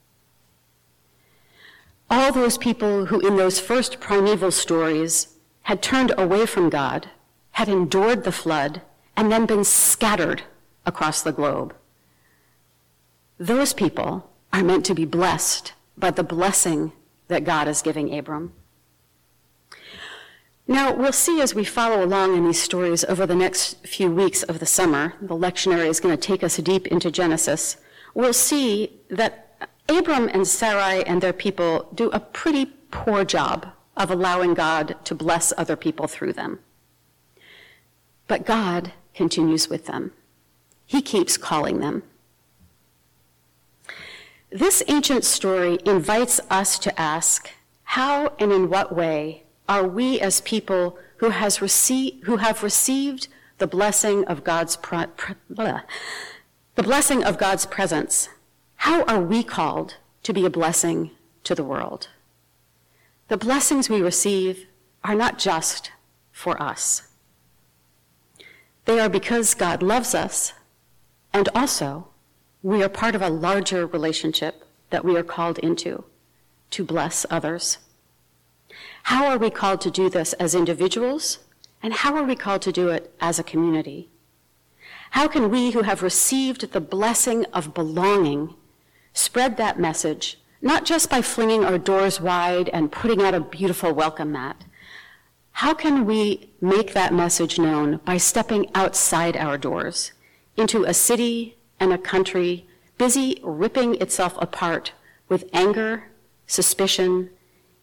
All 2.09 2.33
those 2.33 2.57
people 2.57 3.05
who, 3.05 3.21
in 3.21 3.37
those 3.37 3.61
first 3.61 4.01
primeval 4.01 4.51
stories, 4.51 5.37
had 5.65 5.83
turned 5.83 6.15
away 6.17 6.47
from 6.47 6.71
God, 6.71 7.11
had 7.51 7.69
endured 7.69 8.25
the 8.25 8.33
flood, 8.33 8.81
and 9.15 9.31
then 9.31 9.45
been 9.45 9.63
scattered 9.63 10.43
across 10.87 11.21
the 11.21 11.33
globe. 11.33 11.75
Those 13.37 13.75
people 13.75 14.31
are 14.55 14.65
meant 14.65 14.87
to 14.87 14.95
be 14.95 15.05
blessed 15.05 15.75
by 15.99 16.11
the 16.11 16.25
blessing 16.25 16.93
that 17.29 17.45
God 17.45 17.69
is 17.69 17.83
giving 17.83 18.19
Abram. 18.19 18.55
Now, 20.67 20.95
we'll 20.95 21.13
see 21.13 21.41
as 21.41 21.55
we 21.55 21.65
follow 21.65 22.05
along 22.05 22.37
in 22.37 22.47
these 22.47 22.63
stories 22.63 23.05
over 23.05 23.27
the 23.27 23.35
next 23.35 23.85
few 23.87 24.11
weeks 24.11 24.43
of 24.43 24.61
the 24.61 24.67
summer, 24.67 25.15
the 25.21 25.35
lectionary 25.35 25.89
is 25.89 26.01
going 26.01 26.17
to 26.17 26.21
take 26.21 26.45
us 26.45 26.57
deep 26.59 26.87
into 26.87 27.11
Genesis. 27.11 27.77
We'll 28.15 28.33
see 28.33 29.01
that 29.09 29.69
Abram 29.89 30.29
and 30.33 30.47
Sarai 30.47 31.05
and 31.05 31.21
their 31.21 31.33
people 31.33 31.89
do 31.95 32.11
a 32.11 32.21
pretty 32.21 32.67
poor 32.91 33.25
job 33.25 33.67
of 33.97 34.11
allowing 34.11 34.55
God 34.55 34.97
to 35.05 35.15
bless 35.15 35.53
other 35.59 35.77
people 35.77 36.07
through 36.07 36.35
them. 36.35 36.61
But 38.29 38.47
God 38.47 38.93
continues 39.15 39.69
with 39.69 39.87
them. 39.87 40.13
He 40.87 41.03
keeps 41.03 41.37
calling 41.37 41.81
them. 41.81 42.03
This 44.51 44.83
ancient 44.87 45.25
story 45.25 45.79
invites 45.85 46.41
us 46.51 46.79
to 46.81 47.01
ask 47.01 47.51
how 47.85 48.35
and 48.39 48.53
in 48.53 48.71
what 48.71 48.95
way 48.95 49.42
are 49.69 49.87
we 49.87 50.21
as 50.21 50.41
people 50.41 50.99
who, 51.17 51.31
has 51.31 51.63
received, 51.63 52.25
who 52.25 52.37
have 52.37 52.63
received 52.63 53.29
the 53.59 53.67
blessing 53.67 54.25
of 54.25 54.45
God's 54.45 54.77
the 54.77 56.83
blessing 56.83 57.23
of 57.23 57.39
God's 57.39 57.67
presence, 57.67 58.29
how 58.77 59.05
are 59.05 59.21
we 59.21 59.45
called 59.45 59.97
to 60.25 60.33
be 60.33 60.45
a 60.45 60.51
blessing 60.51 61.11
to 61.45 61.55
the 61.55 61.65
world? 61.65 62.09
The 63.29 63.37
blessings 63.37 63.89
we 63.89 64.03
receive 64.03 64.67
are 65.05 65.15
not 65.15 65.39
just 65.39 65.93
for 66.33 66.61
us. 66.61 67.03
They 68.85 68.99
are 68.99 69.09
because 69.09 69.55
God 69.55 69.83
loves 69.83 70.15
us 70.15 70.55
and 71.33 71.49
also 71.55 72.09
we 72.63 72.83
are 72.83 72.89
part 72.89 73.15
of 73.15 73.23
a 73.23 73.31
larger 73.31 73.87
relationship 73.87 74.65
that 74.91 75.05
we 75.05 75.17
are 75.17 75.23
called 75.23 75.59
into 75.59 76.05
to 76.71 76.85
bless 76.85 77.25
others. 77.31 77.79
How 79.05 79.27
are 79.27 79.39
we 79.39 79.51
called 79.51 79.81
to 79.83 79.91
do 79.91 80.09
this 80.09 80.33
as 80.35 80.55
individuals? 80.55 81.39
And 81.83 81.93
how 81.93 82.15
are 82.17 82.25
we 82.25 82.37
called 82.37 82.63
to 82.63 82.73
do 82.73 82.89
it 82.89 83.15
as 83.21 83.39
a 83.39 83.45
community? 83.45 84.09
How 85.11 85.29
can 85.29 85.51
we 85.51 85.73
who 85.73 85.83
have 85.83 86.03
received 86.03 86.73
the 86.73 86.81
blessing 86.81 87.45
of 87.53 87.75
belonging 87.75 88.55
spread 89.13 89.57
that 89.57 89.79
message, 89.79 90.39
not 90.63 90.85
just 90.85 91.11
by 91.11 91.21
flinging 91.21 91.65
our 91.65 91.79
doors 91.79 92.21
wide 92.21 92.69
and 92.71 92.93
putting 92.93 93.21
out 93.23 93.35
a 93.35 93.41
beautiful 93.41 93.93
welcome 93.93 94.33
mat? 94.33 94.65
How 95.53 95.75
can 95.75 96.07
we 96.07 96.51
make 96.61 96.95
that 96.95 97.13
message 97.13 97.59
known 97.59 97.99
by 98.05 98.17
stepping 98.17 98.71
outside 98.75 99.37
our 99.37 99.59
doors 99.59 100.13
into 100.57 100.85
a 100.85 100.95
city 100.95 101.57
and 101.79 101.93
a 101.93 101.99
country 101.99 102.67
busy 102.97 103.41
ripping 103.43 104.01
itself 104.01 104.35
apart 104.39 104.93
with 105.29 105.49
anger, 105.53 106.05
suspicion, 106.47 107.31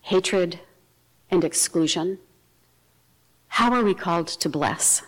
hatred, 0.02 0.60
and 1.29 1.43
exclusion? 1.43 2.19
How 3.48 3.74
are 3.74 3.83
we 3.83 3.93
called 3.93 4.27
to 4.27 4.50
bless? 4.50 5.03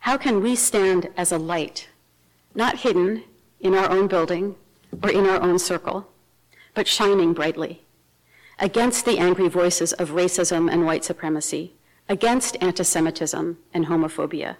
How 0.00 0.16
can 0.16 0.42
we 0.42 0.54
stand 0.54 1.08
as 1.16 1.32
a 1.32 1.38
light, 1.38 1.88
not 2.54 2.78
hidden 2.80 3.24
in 3.60 3.74
our 3.74 3.90
own 3.90 4.06
building 4.06 4.56
or 5.02 5.10
in 5.10 5.26
our 5.26 5.40
own 5.40 5.58
circle, 5.58 6.08
but 6.74 6.86
shining 6.86 7.32
brightly 7.32 7.82
against 8.58 9.04
the 9.04 9.18
angry 9.18 9.48
voices 9.48 9.92
of 9.94 10.10
racism 10.10 10.70
and 10.72 10.86
white 10.86 11.04
supremacy, 11.04 11.72
against 12.08 12.56
anti 12.60 12.84
Semitism 12.84 13.58
and 13.72 13.86
homophobia? 13.86 14.56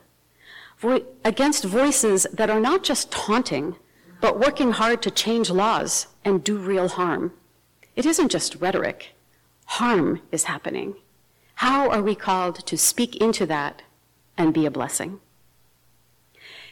vo- 0.78 1.04
against 1.25 1.64
voices 1.64 2.26
that 2.32 2.50
are 2.50 2.61
not 2.61 2.82
just 2.82 3.11
taunting, 3.11 3.76
but 4.20 4.38
working 4.38 4.73
hard 4.73 5.02
to 5.02 5.11
change 5.11 5.50
laws 5.50 6.06
and 6.25 6.42
do 6.44 6.56
real 6.56 6.88
harm. 6.88 7.32
It 7.96 8.06
isn't 8.06 8.30
just 8.30 8.56
rhetoric, 8.56 9.13
harm 9.64 10.21
is 10.30 10.44
happening. 10.44 10.97
How 11.56 11.88
are 11.90 12.02
we 12.02 12.14
called 12.14 12.66
to 12.66 12.76
speak 12.76 13.16
into 13.16 13.47
that 13.47 13.83
and 14.37 14.52
be 14.52 14.66
a 14.66 14.71
blessing? 14.71 15.21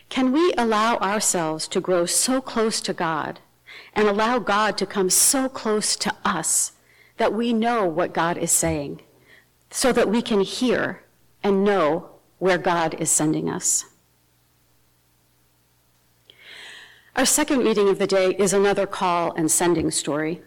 Can 0.09 0.33
we 0.33 0.53
allow 0.59 0.99
ourselves 0.99 1.67
to 1.69 1.81
grow 1.81 2.05
so 2.05 2.41
close 2.41 2.81
to 2.83 2.93
God 2.93 3.41
and 3.95 4.07
allow 4.07 4.39
God 4.39 4.77
to 4.79 4.87
come 4.87 5.09
so 5.09 5.49
close 5.49 5.97
to 5.97 6.15
us 6.25 6.73
that 7.17 7.33
we 7.33 7.53
know 7.53 7.87
what 7.87 8.13
God 8.13 8.37
is 8.37 8.53
saying, 8.53 9.01
so 9.71 9.93
that 9.93 10.09
we 10.09 10.21
can 10.21 10.41
hear 10.41 11.03
and 11.43 11.65
know 11.65 12.11
where 12.39 12.59
God 12.59 12.95
is 13.01 13.11
sending 13.11 13.49
us? 13.49 13.87
Our 17.15 17.27
second 17.27 17.61
reading 17.61 17.89
of 17.89 17.99
the 17.99 18.07
day 18.07 18.35
is 18.39 18.53
another 18.53 18.87
call 18.87 19.33
and 19.35 19.51
sending 19.51 19.91
story. 19.91 20.43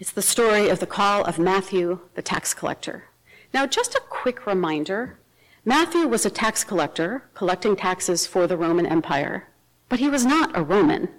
It's 0.00 0.12
the 0.12 0.22
story 0.22 0.70
of 0.70 0.80
the 0.80 0.86
call 0.86 1.24
of 1.26 1.38
Matthew, 1.38 2.00
the 2.14 2.22
tax 2.22 2.54
collector. 2.54 3.04
Now, 3.52 3.66
just 3.66 3.94
a 3.94 4.02
quick 4.08 4.46
reminder 4.46 5.18
Matthew 5.62 6.08
was 6.08 6.24
a 6.24 6.30
tax 6.30 6.64
collector, 6.64 7.24
collecting 7.34 7.76
taxes 7.76 8.26
for 8.26 8.46
the 8.46 8.56
Roman 8.56 8.86
Empire, 8.86 9.48
but 9.90 9.98
he 9.98 10.08
was 10.08 10.24
not 10.24 10.56
a 10.56 10.62
Roman. 10.62 11.10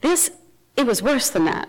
This, 0.00 0.32
it 0.76 0.86
was 0.86 1.04
worse 1.04 1.30
than 1.30 1.44
that. 1.44 1.68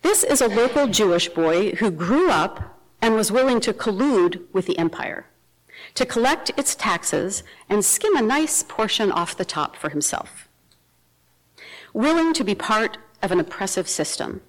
This 0.00 0.24
is 0.24 0.40
a 0.40 0.48
local 0.48 0.86
Jewish 0.86 1.28
boy 1.28 1.72
who 1.72 1.90
grew 1.90 2.30
up 2.30 2.80
and 3.02 3.14
was 3.14 3.30
willing 3.30 3.60
to 3.60 3.74
collude 3.74 4.40
with 4.54 4.64
the 4.64 4.78
empire 4.78 5.26
to 5.96 6.06
collect 6.06 6.50
its 6.56 6.74
taxes 6.74 7.42
and 7.68 7.84
skim 7.84 8.16
a 8.16 8.22
nice 8.22 8.62
portion 8.62 9.12
off 9.12 9.36
the 9.36 9.44
top 9.44 9.76
for 9.76 9.90
himself. 9.90 10.48
Willing 11.92 12.32
to 12.32 12.42
be 12.42 12.54
part 12.54 12.96
of 13.22 13.30
an 13.30 13.40
oppressive 13.40 13.86
system. 13.86 14.40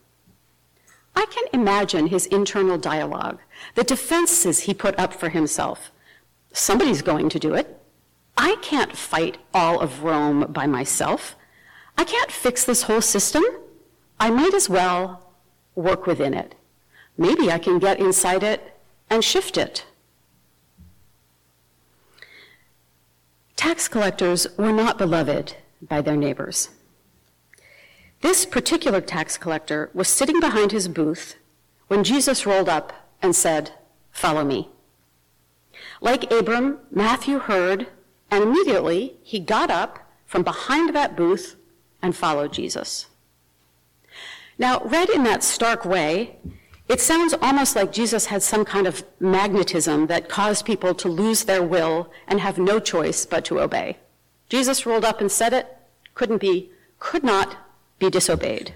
I 1.16 1.26
can 1.30 1.44
imagine 1.54 2.08
his 2.08 2.26
internal 2.28 2.78
dialogue, 2.78 3.40
the 3.76 3.84
defenses 3.84 4.62
he 4.62 4.74
put 4.74 4.98
up 4.98 5.14
for 5.14 5.30
himself. 5.30 5.92
Somebody's 6.54 7.02
going 7.02 7.30
to 7.30 7.40
do 7.40 7.54
it. 7.54 7.78
I 8.38 8.56
can't 8.62 8.96
fight 8.96 9.38
all 9.54 9.80
of 9.80 10.04
Rome 10.04 10.48
by 10.52 10.68
myself. 10.68 11.36
I 11.98 12.04
can't 12.04 12.32
fix 12.32 12.64
this 12.64 12.84
whole 12.84 13.02
system. 13.02 13.44
I 14.20 14.30
might 14.30 14.54
as 14.54 14.70
well 14.70 15.32
work 15.76 16.06
within 16.06 16.34
it. 16.34 16.56
Maybe 17.18 17.52
I 17.52 17.60
can 17.60 17.80
get 17.80 18.00
inside 18.00 18.44
it 18.44 18.78
and 19.10 19.24
shift 19.24 19.58
it. 19.58 19.86
Tax 23.56 23.88
collectors 23.88 24.48
were 24.58 24.72
not 24.72 24.98
beloved 24.98 25.56
by 25.82 26.02
their 26.02 26.16
neighbors. 26.16 26.70
This 28.22 28.46
particular 28.46 29.02
tax 29.02 29.38
collector 29.38 29.90
was 29.94 30.08
sitting 30.08 30.40
behind 30.40 30.72
his 30.72 30.88
booth 30.88 31.36
when 31.88 32.04
Jesus 32.04 32.46
rolled 32.46 32.70
up 32.70 32.94
and 33.22 33.36
said, 33.36 33.72
Follow 34.12 34.44
me. 34.44 34.70
Like 36.00 36.32
Abram, 36.32 36.80
Matthew 36.92 37.40
heard, 37.40 37.88
and 38.30 38.44
immediately 38.44 39.18
he 39.24 39.40
got 39.40 39.72
up 39.72 40.12
from 40.26 40.44
behind 40.44 40.96
that 40.96 41.16
booth 41.16 41.56
and 42.02 42.16
followed 42.16 42.54
Jesus. 42.54 43.08
Now, 44.58 44.82
read 44.86 45.10
in 45.10 45.24
that 45.24 45.44
stark 45.44 45.86
way, 45.86 46.38
it 46.88 47.02
sounds 47.02 47.34
almost 47.42 47.76
like 47.76 47.92
Jesus 47.92 48.28
had 48.28 48.44
some 48.44 48.66
kind 48.66 48.86
of 48.86 49.04
magnetism 49.20 50.08
that 50.08 50.30
caused 50.30 50.66
people 50.66 50.94
to 50.96 51.10
lose 51.10 51.46
their 51.46 51.64
will 51.64 52.12
and 52.28 52.40
have 52.40 52.58
no 52.58 52.80
choice 52.80 53.26
but 53.26 53.46
to 53.46 53.60
obey. 53.60 53.98
Jesus 54.50 54.86
rolled 54.86 55.06
up 55.06 55.22
and 55.22 55.32
said 55.32 55.54
it, 55.54 55.78
couldn't 56.14 56.42
be, 56.42 56.70
could 57.00 57.24
not 57.24 57.58
be 58.02 58.10
disobeyed. 58.10 58.74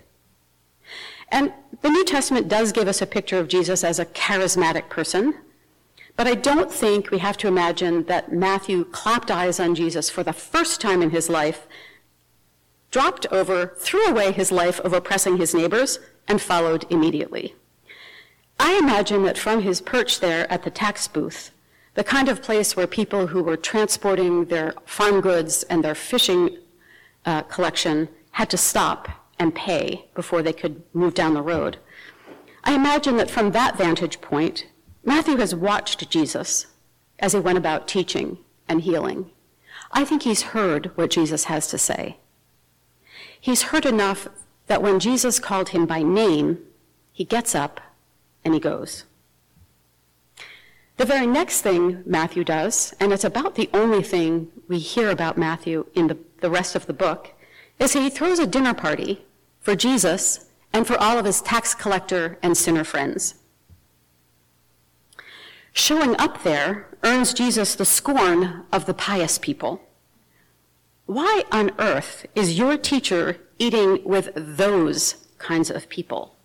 And 1.30 1.52
the 1.82 1.90
New 1.90 2.06
Testament 2.06 2.48
does 2.48 2.72
give 2.72 2.88
us 2.88 3.02
a 3.02 3.08
picture 3.08 3.40
of 3.40 3.50
Jesus 3.50 3.84
as 3.84 4.00
a 4.00 4.06
charismatic 4.06 4.88
person, 4.88 5.34
but 6.16 6.28
I 6.28 6.36
don't 6.36 6.72
think 6.72 7.12
we 7.12 7.18
have 7.18 7.36
to 7.38 7.48
imagine 7.48 8.06
that 8.06 8.32
Matthew 8.32 8.86
clapped 8.86 9.30
eyes 9.30 9.60
on 9.60 9.76
Jesus 9.76 10.10
for 10.10 10.24
the 10.24 10.32
first 10.32 10.80
time 10.80 11.02
in 11.02 11.10
his 11.10 11.30
life, 11.30 11.68
dropped 12.92 13.26
over, 13.32 13.74
threw 13.78 14.06
away 14.06 14.32
his 14.32 14.52
life 14.52 14.80
of 14.80 14.94
oppressing 14.94 15.38
his 15.38 15.54
neighbors, 15.54 16.00
and 16.28 16.42
followed 16.42 16.86
immediately. 16.90 17.56
I 18.60 18.78
imagine 18.78 19.24
that 19.24 19.38
from 19.38 19.64
his 19.64 19.82
perch 19.82 20.22
there 20.22 20.50
at 20.50 20.64
the 20.64 20.72
tax 20.72 21.08
booth, 21.08 21.52
the 21.96 22.04
kind 22.04 22.30
of 22.30 22.42
place 22.42 22.78
where 22.78 22.88
people 22.88 23.28
who 23.28 23.44
were 23.44 23.58
transporting 23.58 24.46
their 24.46 24.74
farm 24.86 25.20
goods 25.20 25.64
and 25.64 25.84
their 25.84 25.96
fishing 25.96 26.58
uh, 27.26 27.42
collection 27.44 28.08
had 28.36 28.50
to 28.50 28.58
stop 28.58 29.08
and 29.40 29.56
pay 29.56 30.06
before 30.14 30.42
they 30.42 30.52
could 30.52 30.84
move 30.94 31.14
down 31.14 31.34
the 31.34 31.42
road. 31.42 31.78
I 32.66 32.74
imagine 32.76 33.16
that 33.16 33.32
from 33.32 33.52
that 33.52 33.78
vantage 33.78 34.20
point, 34.20 34.68
Matthew 35.06 35.38
has 35.38 35.56
watched 35.56 36.10
Jesus 36.10 36.68
as 37.18 37.32
he 37.32 37.40
went 37.40 37.58
about 37.58 37.88
teaching 37.88 38.38
and 38.68 38.82
healing. 38.82 39.32
I 39.94 40.04
think 40.04 40.24
he's 40.24 40.52
heard 40.52 40.92
what 40.98 41.12
Jesus 41.12 41.46
has 41.46 41.68
to 41.68 41.78
say. 41.78 42.18
He's 43.40 43.70
heard 43.72 43.86
enough 43.86 44.28
that 44.68 44.82
when 44.82 45.00
Jesus 45.00 45.40
called 45.40 45.70
him 45.70 45.86
by 45.86 46.04
name, 46.04 46.60
he 47.14 47.24
gets 47.24 47.56
up 47.56 47.80
and 48.44 48.54
he 48.54 48.60
goes. 48.60 49.06
The 50.98 51.06
very 51.06 51.28
next 51.28 51.62
thing 51.62 52.04
Matthew 52.06 52.44
does, 52.44 52.94
and 53.00 53.14
it's 53.14 53.24
about 53.24 53.56
the 53.56 53.70
only 53.74 54.04
thing 54.04 54.52
we 54.68 54.80
hear 54.80 55.10
about 55.10 55.38
Matthew 55.38 55.86
in 55.94 56.08
the, 56.08 56.18
the 56.42 56.50
rest 56.50 56.76
of 56.76 56.86
the 56.86 56.94
book, 56.94 57.32
is 57.80 57.94
he 57.94 58.10
throws 58.10 58.40
a 58.40 58.48
dinner 58.48 58.74
party 58.74 59.26
for 59.60 59.76
Jesus 59.76 60.46
and 60.72 60.86
for 60.86 60.98
all 60.98 61.18
of 61.18 61.26
his 61.26 61.42
tax 61.42 61.74
collector 61.74 62.38
and 62.42 62.58
sinner 62.58 62.84
friends. 62.84 63.36
Showing 65.74 66.16
up 66.18 66.44
there 66.44 66.88
earns 67.04 67.34
Jesus 67.34 67.76
the 67.76 67.86
scorn 67.86 68.64
of 68.72 68.86
the 68.86 68.94
pious 68.94 69.38
people. 69.38 69.82
Why 71.06 71.44
on 71.52 71.72
earth 71.80 72.26
is 72.34 72.58
your 72.58 72.78
teacher 72.78 73.38
eating 73.60 74.04
with 74.04 74.30
those 74.36 75.28
kinds 75.38 75.70
of 75.70 75.90
people? 75.90 76.36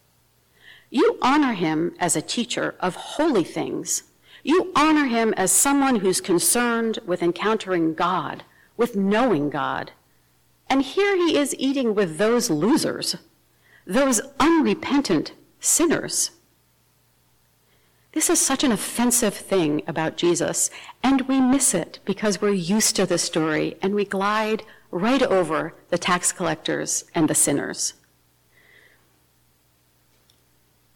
You 0.90 1.18
honor 1.22 1.52
him 1.52 1.94
as 2.00 2.16
a 2.16 2.22
teacher 2.22 2.74
of 2.80 2.96
holy 2.96 3.44
things. 3.44 4.02
You 4.42 4.72
honor 4.74 5.04
him 5.04 5.32
as 5.36 5.52
someone 5.52 5.96
who's 5.96 6.20
concerned 6.20 6.98
with 7.06 7.22
encountering 7.22 7.94
God, 7.94 8.42
with 8.76 8.96
knowing 8.96 9.48
God. 9.48 9.92
And 10.70 10.82
here 10.82 11.16
he 11.16 11.36
is 11.36 11.54
eating 11.58 11.96
with 11.96 12.16
those 12.16 12.48
losers, 12.48 13.16
those 13.84 14.20
unrepentant 14.38 15.32
sinners. 15.58 16.30
This 18.12 18.30
is 18.30 18.40
such 18.40 18.62
an 18.62 18.72
offensive 18.72 19.34
thing 19.34 19.82
about 19.88 20.16
Jesus, 20.16 20.70
and 21.02 21.22
we 21.22 21.40
miss 21.40 21.74
it 21.74 21.98
because 22.04 22.40
we're 22.40 22.50
used 22.50 22.94
to 22.96 23.06
the 23.06 23.18
story 23.18 23.76
and 23.82 23.94
we 23.94 24.04
glide 24.04 24.62
right 24.92 25.22
over 25.22 25.74
the 25.88 25.98
tax 25.98 26.32
collectors 26.32 27.04
and 27.14 27.28
the 27.28 27.34
sinners. 27.34 27.94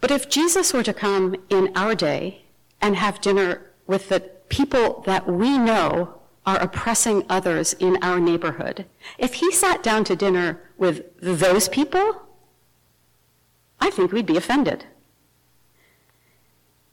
But 0.00 0.10
if 0.10 0.28
Jesus 0.28 0.72
were 0.72 0.82
to 0.82 0.94
come 0.94 1.34
in 1.48 1.72
our 1.74 1.94
day 1.94 2.44
and 2.80 2.94
have 2.96 3.20
dinner 3.20 3.70
with 3.87 4.08
the 4.08 4.20
people 4.48 5.02
that 5.06 5.26
we 5.26 5.58
know 5.58 6.20
are 6.46 6.61
oppressing 6.61 7.24
others 7.28 7.72
in 7.74 7.96
our 8.02 8.20
neighborhood, 8.20 8.85
if 9.18 9.35
he 9.35 9.50
sat 9.50 9.83
down 9.83 10.04
to 10.04 10.16
dinner 10.16 10.61
with 10.76 11.04
those 11.20 11.68
people, 11.68 12.22
I 13.80 13.90
think 13.90 14.12
we'd 14.12 14.26
be 14.26 14.37
offended. 14.37 14.85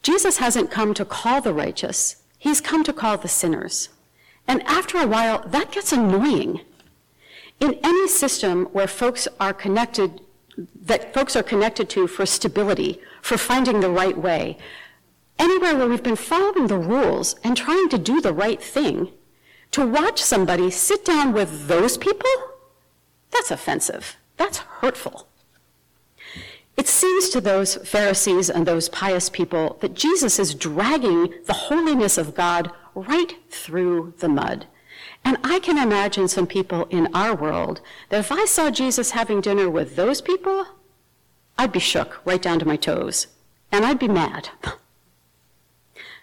Jesus 0.04 0.38
hasn't 0.38 0.72
come 0.72 0.94
to 0.94 1.06
call 1.06 1.42
the 1.42 1.54
righteous, 1.54 2.24
he's 2.38 2.62
come 2.62 2.84
to 2.84 2.94
call 2.94 3.18
the 3.18 3.28
sinners. 3.28 3.90
And 4.48 4.64
after 4.64 4.98
a 4.98 5.08
while, 5.08 5.48
that 5.48 5.72
gets 5.72 5.92
annoying. 5.94 6.62
In 7.60 7.80
any 7.84 8.08
system 8.08 8.66
where 8.72 8.88
folks 8.88 9.28
are 9.40 9.54
connected, 9.54 10.22
that 10.84 11.14
folks 11.14 11.36
are 11.36 11.44
connected 11.44 11.90
to 11.92 12.08
for 12.08 12.26
stability, 12.26 13.00
for 13.22 13.38
finding 13.38 13.80
the 13.80 13.90
right 13.90 14.18
way, 14.18 14.58
anywhere 15.38 15.76
where 15.76 15.88
we've 15.88 16.04
been 16.04 16.16
following 16.16 16.68
the 16.68 16.78
rules 16.78 17.36
and 17.44 17.56
trying 17.56 17.88
to 17.90 17.98
do 18.00 18.20
the 18.20 18.34
right 18.34 18.62
thing, 18.62 19.10
to 19.72 19.86
watch 19.86 20.22
somebody 20.22 20.70
sit 20.70 21.06
down 21.06 21.34
with 21.34 21.68
those 21.68 21.98
people, 21.98 22.30
that's 23.32 23.52
offensive. 23.52 24.18
That's 24.38 24.58
hurtful. 24.58 25.28
It 26.78 26.88
seems 26.88 27.30
to 27.30 27.42
those 27.42 27.76
Pharisees 27.76 28.50
and 28.50 28.66
those 28.66 28.90
pious 28.90 29.30
people 29.30 29.78
that 29.82 29.94
Jesus 29.94 30.40
is 30.40 30.56
dragging 30.56 31.34
the 31.46 31.54
holiness 31.54 32.18
of 32.18 32.36
God 32.36 32.72
right 32.96 33.36
through 33.50 34.14
the 34.20 34.30
mud. 34.30 34.68
And 35.24 35.38
I 35.44 35.60
can 35.60 35.78
imagine 35.78 36.28
some 36.28 36.48
people 36.48 36.86
in 36.86 37.14
our 37.14 37.36
world 37.36 37.82
that 38.10 38.20
if 38.20 38.32
I 38.32 38.46
saw 38.46 38.72
Jesus 38.72 39.12
having 39.12 39.42
dinner 39.42 39.70
with 39.70 39.96
those 39.96 40.22
people, 40.22 40.66
I'd 41.58 41.72
be 41.72 41.80
shook 41.80 42.26
right 42.26 42.42
down 42.42 42.60
to 42.60 42.66
my 42.66 42.76
toes, 42.76 43.28
and 43.72 43.86
I'd 43.86 44.00
be 44.00 44.08
mad. 44.08 44.50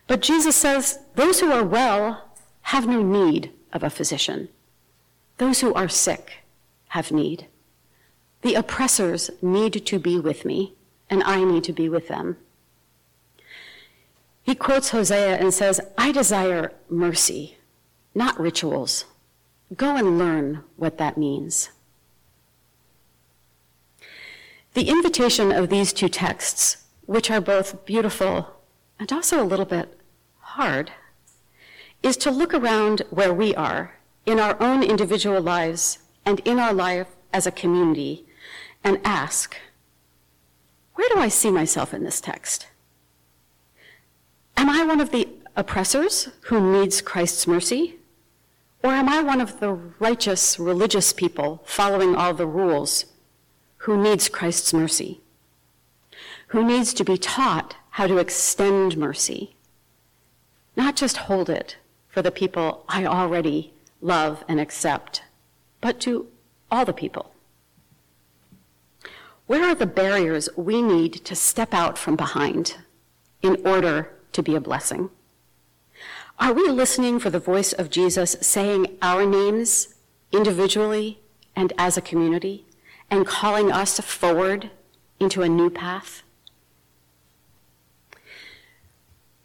But 0.08 0.22
Jesus 0.22 0.56
says, 0.56 1.00
Those 1.14 1.38
who 1.38 1.52
are 1.52 1.62
well 1.62 2.27
have 2.68 2.86
no 2.86 3.00
need 3.02 3.50
of 3.72 3.82
a 3.82 3.88
physician. 3.88 4.46
Those 5.38 5.60
who 5.60 5.72
are 5.72 5.88
sick 5.88 6.44
have 6.88 7.10
need. 7.10 7.46
The 8.42 8.56
oppressors 8.56 9.30
need 9.40 9.86
to 9.86 9.98
be 9.98 10.20
with 10.20 10.44
me, 10.44 10.74
and 11.08 11.22
I 11.24 11.44
need 11.44 11.64
to 11.64 11.72
be 11.72 11.88
with 11.88 12.08
them. 12.08 12.36
He 14.42 14.54
quotes 14.54 14.90
Hosea 14.90 15.38
and 15.38 15.54
says, 15.54 15.80
I 15.96 16.12
desire 16.12 16.74
mercy, 16.90 17.56
not 18.14 18.38
rituals. 18.38 19.06
Go 19.74 19.96
and 19.96 20.18
learn 20.18 20.62
what 20.76 20.98
that 20.98 21.16
means. 21.16 21.70
The 24.74 24.90
invitation 24.90 25.52
of 25.52 25.70
these 25.70 25.94
two 25.94 26.10
texts, 26.10 26.84
which 27.06 27.30
are 27.30 27.40
both 27.40 27.86
beautiful 27.86 28.60
and 28.98 29.10
also 29.10 29.42
a 29.42 29.50
little 29.50 29.64
bit 29.64 29.98
hard, 30.40 30.92
is 32.02 32.16
to 32.18 32.30
look 32.30 32.54
around 32.54 33.02
where 33.10 33.32
we 33.32 33.54
are 33.54 33.98
in 34.24 34.38
our 34.38 34.60
own 34.62 34.82
individual 34.82 35.40
lives 35.40 35.98
and 36.24 36.40
in 36.40 36.58
our 36.58 36.72
life 36.72 37.08
as 37.32 37.46
a 37.46 37.50
community 37.50 38.26
and 38.84 39.00
ask, 39.04 39.56
where 40.94 41.08
do 41.10 41.20
I 41.20 41.28
see 41.28 41.50
myself 41.50 41.94
in 41.94 42.04
this 42.04 42.20
text? 42.20 42.68
Am 44.56 44.68
I 44.68 44.84
one 44.84 45.00
of 45.00 45.10
the 45.10 45.28
oppressors 45.56 46.28
who 46.42 46.72
needs 46.72 47.00
Christ's 47.00 47.46
mercy? 47.46 47.96
Or 48.82 48.90
am 48.90 49.08
I 49.08 49.22
one 49.22 49.40
of 49.40 49.60
the 49.60 49.72
righteous 49.72 50.58
religious 50.58 51.12
people 51.12 51.62
following 51.64 52.14
all 52.14 52.34
the 52.34 52.46
rules 52.46 53.06
who 53.78 54.00
needs 54.00 54.28
Christ's 54.28 54.72
mercy? 54.72 55.20
Who 56.48 56.64
needs 56.64 56.94
to 56.94 57.04
be 57.04 57.18
taught 57.18 57.76
how 57.90 58.06
to 58.06 58.18
extend 58.18 58.96
mercy? 58.96 59.56
Not 60.76 60.96
just 60.96 61.16
hold 61.16 61.50
it 61.50 61.76
for 62.08 62.22
the 62.22 62.30
people 62.30 62.84
I 62.88 63.04
already 63.04 63.72
love 64.00 64.44
and 64.48 64.60
accept, 64.60 65.22
but 65.80 66.00
to 66.00 66.28
all 66.70 66.84
the 66.84 66.92
people. 66.92 67.32
Where 69.46 69.64
are 69.64 69.74
the 69.74 69.86
barriers 69.86 70.48
we 70.56 70.82
need 70.82 71.24
to 71.24 71.34
step 71.34 71.72
out 71.72 71.96
from 71.96 72.16
behind 72.16 72.76
in 73.42 73.56
order 73.64 74.12
to 74.32 74.42
be 74.42 74.54
a 74.54 74.60
blessing? 74.60 75.10
Are 76.38 76.52
we 76.52 76.68
listening 76.68 77.18
for 77.18 77.30
the 77.30 77.40
voice 77.40 77.72
of 77.72 77.90
Jesus 77.90 78.36
saying 78.40 78.96
our 79.02 79.26
names 79.26 79.94
individually 80.32 81.20
and 81.56 81.72
as 81.78 81.96
a 81.96 82.02
community 82.02 82.64
and 83.10 83.26
calling 83.26 83.72
us 83.72 83.98
forward 84.00 84.70
into 85.18 85.42
a 85.42 85.48
new 85.48 85.70
path? 85.70 86.22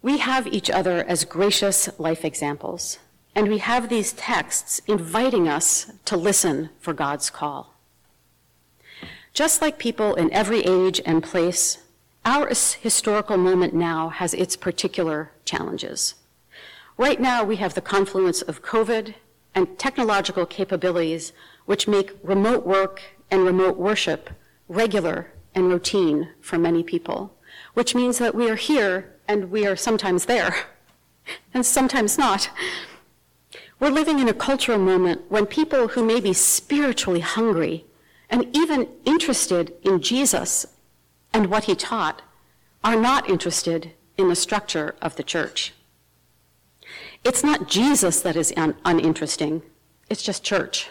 We 0.04 0.18
have 0.18 0.46
each 0.46 0.68
other 0.68 1.02
as 1.08 1.24
gracious 1.24 1.88
life 1.98 2.26
examples, 2.26 2.98
and 3.34 3.48
we 3.48 3.56
have 3.56 3.88
these 3.88 4.12
texts 4.12 4.82
inviting 4.86 5.48
us 5.48 5.92
to 6.04 6.14
listen 6.14 6.68
for 6.78 6.92
God's 6.92 7.30
call. 7.30 7.72
Just 9.32 9.62
like 9.62 9.78
people 9.78 10.14
in 10.14 10.30
every 10.30 10.60
age 10.60 11.00
and 11.06 11.22
place, 11.22 11.78
our 12.22 12.48
historical 12.48 13.38
moment 13.38 13.72
now 13.72 14.10
has 14.10 14.34
its 14.34 14.56
particular 14.56 15.30
challenges. 15.46 16.16
Right 16.98 17.18
now, 17.18 17.42
we 17.42 17.56
have 17.56 17.72
the 17.72 17.80
confluence 17.80 18.42
of 18.42 18.62
COVID 18.62 19.14
and 19.54 19.78
technological 19.78 20.44
capabilities 20.44 21.32
which 21.64 21.88
make 21.88 22.12
remote 22.22 22.66
work 22.66 23.00
and 23.30 23.46
remote 23.46 23.78
worship 23.78 24.28
regular 24.68 25.32
and 25.54 25.70
routine 25.70 26.28
for 26.42 26.58
many 26.58 26.82
people, 26.82 27.34
which 27.72 27.94
means 27.94 28.18
that 28.18 28.34
we 28.34 28.50
are 28.50 28.56
here 28.56 29.13
and 29.28 29.50
we 29.50 29.66
are 29.66 29.76
sometimes 29.76 30.26
there, 30.26 30.54
and 31.54 31.64
sometimes 31.64 32.18
not. 32.18 32.50
We're 33.80 33.90
living 33.90 34.18
in 34.18 34.28
a 34.28 34.34
cultural 34.34 34.78
moment 34.78 35.22
when 35.28 35.46
people 35.46 35.88
who 35.88 36.04
may 36.04 36.20
be 36.20 36.32
spiritually 36.32 37.20
hungry 37.20 37.84
and 38.30 38.54
even 38.56 38.88
interested 39.04 39.72
in 39.82 40.00
Jesus 40.00 40.66
and 41.32 41.50
what 41.50 41.64
he 41.64 41.74
taught 41.74 42.22
are 42.82 42.96
not 42.96 43.28
interested 43.28 43.92
in 44.16 44.28
the 44.28 44.36
structure 44.36 44.94
of 45.02 45.16
the 45.16 45.22
church. 45.22 45.72
It's 47.24 47.42
not 47.42 47.68
Jesus 47.68 48.20
that 48.20 48.36
is 48.36 48.52
un- 48.56 48.76
uninteresting, 48.84 49.62
it's 50.08 50.22
just 50.22 50.44
church. 50.44 50.90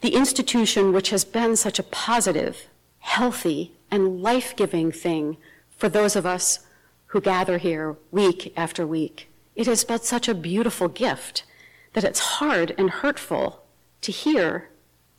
The 0.00 0.14
institution 0.14 0.92
which 0.92 1.10
has 1.10 1.24
been 1.24 1.56
such 1.56 1.78
a 1.78 1.82
positive, 1.82 2.68
healthy, 3.00 3.72
and 3.90 4.22
life 4.22 4.54
giving 4.56 4.92
thing 4.92 5.36
for 5.76 5.88
those 5.88 6.16
of 6.16 6.26
us 6.26 6.63
who 7.14 7.20
gather 7.20 7.58
here 7.58 7.94
week 8.10 8.52
after 8.56 8.84
week. 8.84 9.30
It 9.54 9.68
is 9.68 9.84
but 9.84 10.04
such 10.04 10.26
a 10.26 10.34
beautiful 10.34 10.88
gift 10.88 11.44
that 11.92 12.02
it's 12.02 12.18
hard 12.18 12.74
and 12.76 12.90
hurtful 12.90 13.62
to 14.00 14.10
hear 14.10 14.68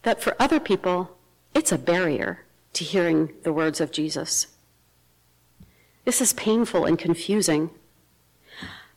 that 0.04 0.22
for 0.22 0.36
other 0.38 0.60
people, 0.60 1.16
it's 1.54 1.72
a 1.72 1.78
barrier 1.78 2.44
to 2.74 2.84
hearing 2.84 3.32
the 3.44 3.54
words 3.54 3.80
of 3.80 3.94
Jesus. 3.94 4.48
This 6.04 6.20
is 6.20 6.34
painful 6.34 6.84
and 6.84 7.00
confusing. 7.00 7.70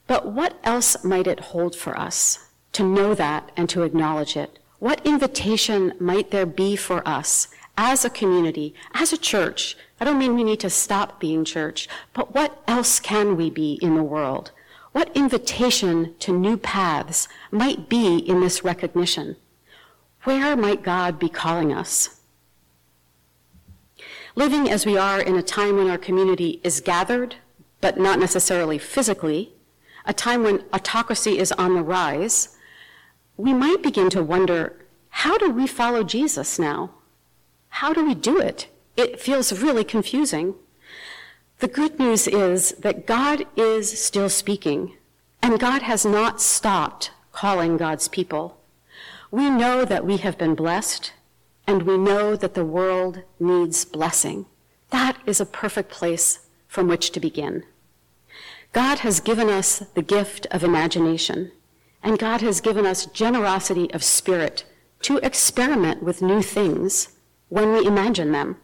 But 0.08 0.26
what 0.26 0.58
else 0.64 1.04
might 1.04 1.28
it 1.28 1.54
hold 1.54 1.76
for 1.76 1.96
us 1.96 2.48
to 2.72 2.82
know 2.82 3.14
that 3.14 3.52
and 3.56 3.68
to 3.68 3.84
acknowledge 3.84 4.36
it? 4.36 4.58
What 4.80 5.06
invitation 5.06 5.92
might 6.00 6.32
there 6.32 6.46
be 6.46 6.74
for 6.74 7.06
us 7.06 7.46
as 7.76 8.04
a 8.04 8.10
community, 8.10 8.74
as 8.92 9.12
a 9.12 9.16
church? 9.16 9.76
I 10.00 10.04
don't 10.04 10.18
mean 10.18 10.34
we 10.34 10.44
need 10.44 10.60
to 10.60 10.70
stop 10.70 11.18
being 11.18 11.44
church, 11.44 11.88
but 12.12 12.34
what 12.34 12.62
else 12.68 13.00
can 13.00 13.36
we 13.36 13.50
be 13.50 13.78
in 13.82 13.96
the 13.96 14.02
world? 14.02 14.52
What 14.92 15.14
invitation 15.16 16.14
to 16.20 16.32
new 16.32 16.56
paths 16.56 17.28
might 17.50 17.88
be 17.88 18.18
in 18.18 18.40
this 18.40 18.64
recognition? 18.64 19.36
Where 20.24 20.56
might 20.56 20.82
God 20.82 21.18
be 21.18 21.28
calling 21.28 21.72
us? 21.72 22.20
Living 24.34 24.70
as 24.70 24.86
we 24.86 24.96
are 24.96 25.20
in 25.20 25.36
a 25.36 25.42
time 25.42 25.76
when 25.76 25.90
our 25.90 25.98
community 25.98 26.60
is 26.62 26.80
gathered, 26.80 27.36
but 27.80 27.98
not 27.98 28.18
necessarily 28.18 28.78
physically, 28.78 29.52
a 30.04 30.12
time 30.12 30.42
when 30.42 30.64
autocracy 30.72 31.38
is 31.38 31.52
on 31.52 31.74
the 31.74 31.82
rise, 31.82 32.56
we 33.36 33.52
might 33.52 33.82
begin 33.82 34.10
to 34.10 34.22
wonder 34.22 34.76
how 35.10 35.36
do 35.38 35.50
we 35.50 35.66
follow 35.66 36.04
Jesus 36.04 36.58
now? 36.58 36.90
How 37.68 37.92
do 37.92 38.06
we 38.06 38.14
do 38.14 38.40
it? 38.40 38.68
It 38.98 39.20
feels 39.20 39.62
really 39.62 39.84
confusing. 39.84 40.56
The 41.60 41.68
good 41.68 42.00
news 42.00 42.26
is 42.26 42.72
that 42.80 43.06
God 43.06 43.46
is 43.56 43.96
still 43.96 44.28
speaking, 44.28 44.96
and 45.40 45.60
God 45.60 45.82
has 45.82 46.04
not 46.04 46.40
stopped 46.40 47.12
calling 47.30 47.76
God's 47.76 48.08
people. 48.08 48.58
We 49.30 49.50
know 49.50 49.84
that 49.84 50.04
we 50.04 50.16
have 50.16 50.36
been 50.36 50.56
blessed, 50.56 51.12
and 51.64 51.84
we 51.84 51.96
know 51.96 52.34
that 52.34 52.54
the 52.54 52.64
world 52.64 53.22
needs 53.38 53.84
blessing. 53.84 54.46
That 54.90 55.16
is 55.26 55.40
a 55.40 55.46
perfect 55.46 55.92
place 55.92 56.40
from 56.66 56.88
which 56.88 57.12
to 57.12 57.20
begin. 57.20 57.62
God 58.72 58.98
has 58.98 59.20
given 59.20 59.48
us 59.48 59.78
the 59.94 60.02
gift 60.02 60.48
of 60.50 60.64
imagination, 60.64 61.52
and 62.02 62.18
God 62.18 62.40
has 62.40 62.60
given 62.60 62.84
us 62.84 63.06
generosity 63.06 63.92
of 63.92 64.02
spirit 64.02 64.64
to 65.02 65.18
experiment 65.18 66.02
with 66.02 66.20
new 66.20 66.42
things 66.42 67.10
when 67.48 67.72
we 67.72 67.86
imagine 67.86 68.32
them. 68.32 68.56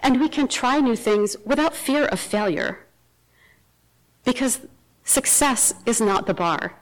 And 0.00 0.20
we 0.20 0.28
can 0.28 0.48
try 0.48 0.80
new 0.80 0.96
things 0.96 1.36
without 1.44 1.74
fear 1.74 2.04
of 2.06 2.20
failure. 2.20 2.86
Because 4.24 4.60
success 5.04 5.74
is 5.84 6.00
not 6.00 6.26
the 6.26 6.34
bar, 6.34 6.74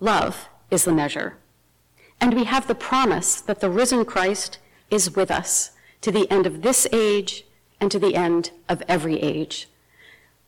love 0.00 0.48
is 0.70 0.84
the 0.84 0.92
measure. 0.92 1.36
And 2.20 2.34
we 2.34 2.44
have 2.44 2.66
the 2.66 2.74
promise 2.74 3.40
that 3.40 3.60
the 3.60 3.70
risen 3.70 4.04
Christ 4.04 4.58
is 4.90 5.14
with 5.14 5.30
us 5.30 5.72
to 6.00 6.10
the 6.10 6.30
end 6.30 6.46
of 6.46 6.62
this 6.62 6.86
age 6.92 7.44
and 7.80 7.90
to 7.90 7.98
the 7.98 8.14
end 8.14 8.50
of 8.68 8.82
every 8.88 9.20
age. 9.20 9.68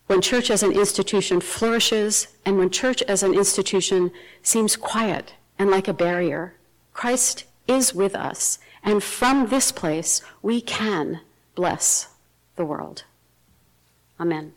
When 0.07 0.22
church 0.22 0.50
as 0.50 0.62
an 0.62 0.72
institution 0.72 1.40
flourishes 1.40 2.28
and 2.46 2.57
when 2.57 2.70
church 2.70 3.02
as 3.02 3.22
an 3.22 3.35
institution 3.35 4.11
seems 4.42 4.76
quiet 4.76 5.35
and 5.59 5.70
like 5.70 5.87
a 5.87 5.92
barrier, 5.92 6.54
Christ 6.94 7.44
is 7.66 7.94
with 7.94 8.14
us. 8.14 8.59
And 8.83 9.02
from 9.02 9.48
this 9.48 9.70
place, 9.70 10.22
we 10.40 10.62
can 10.62 11.20
bless 11.59 12.07
the 12.55 12.64
world. 12.64 13.03
Amen. 14.21 14.53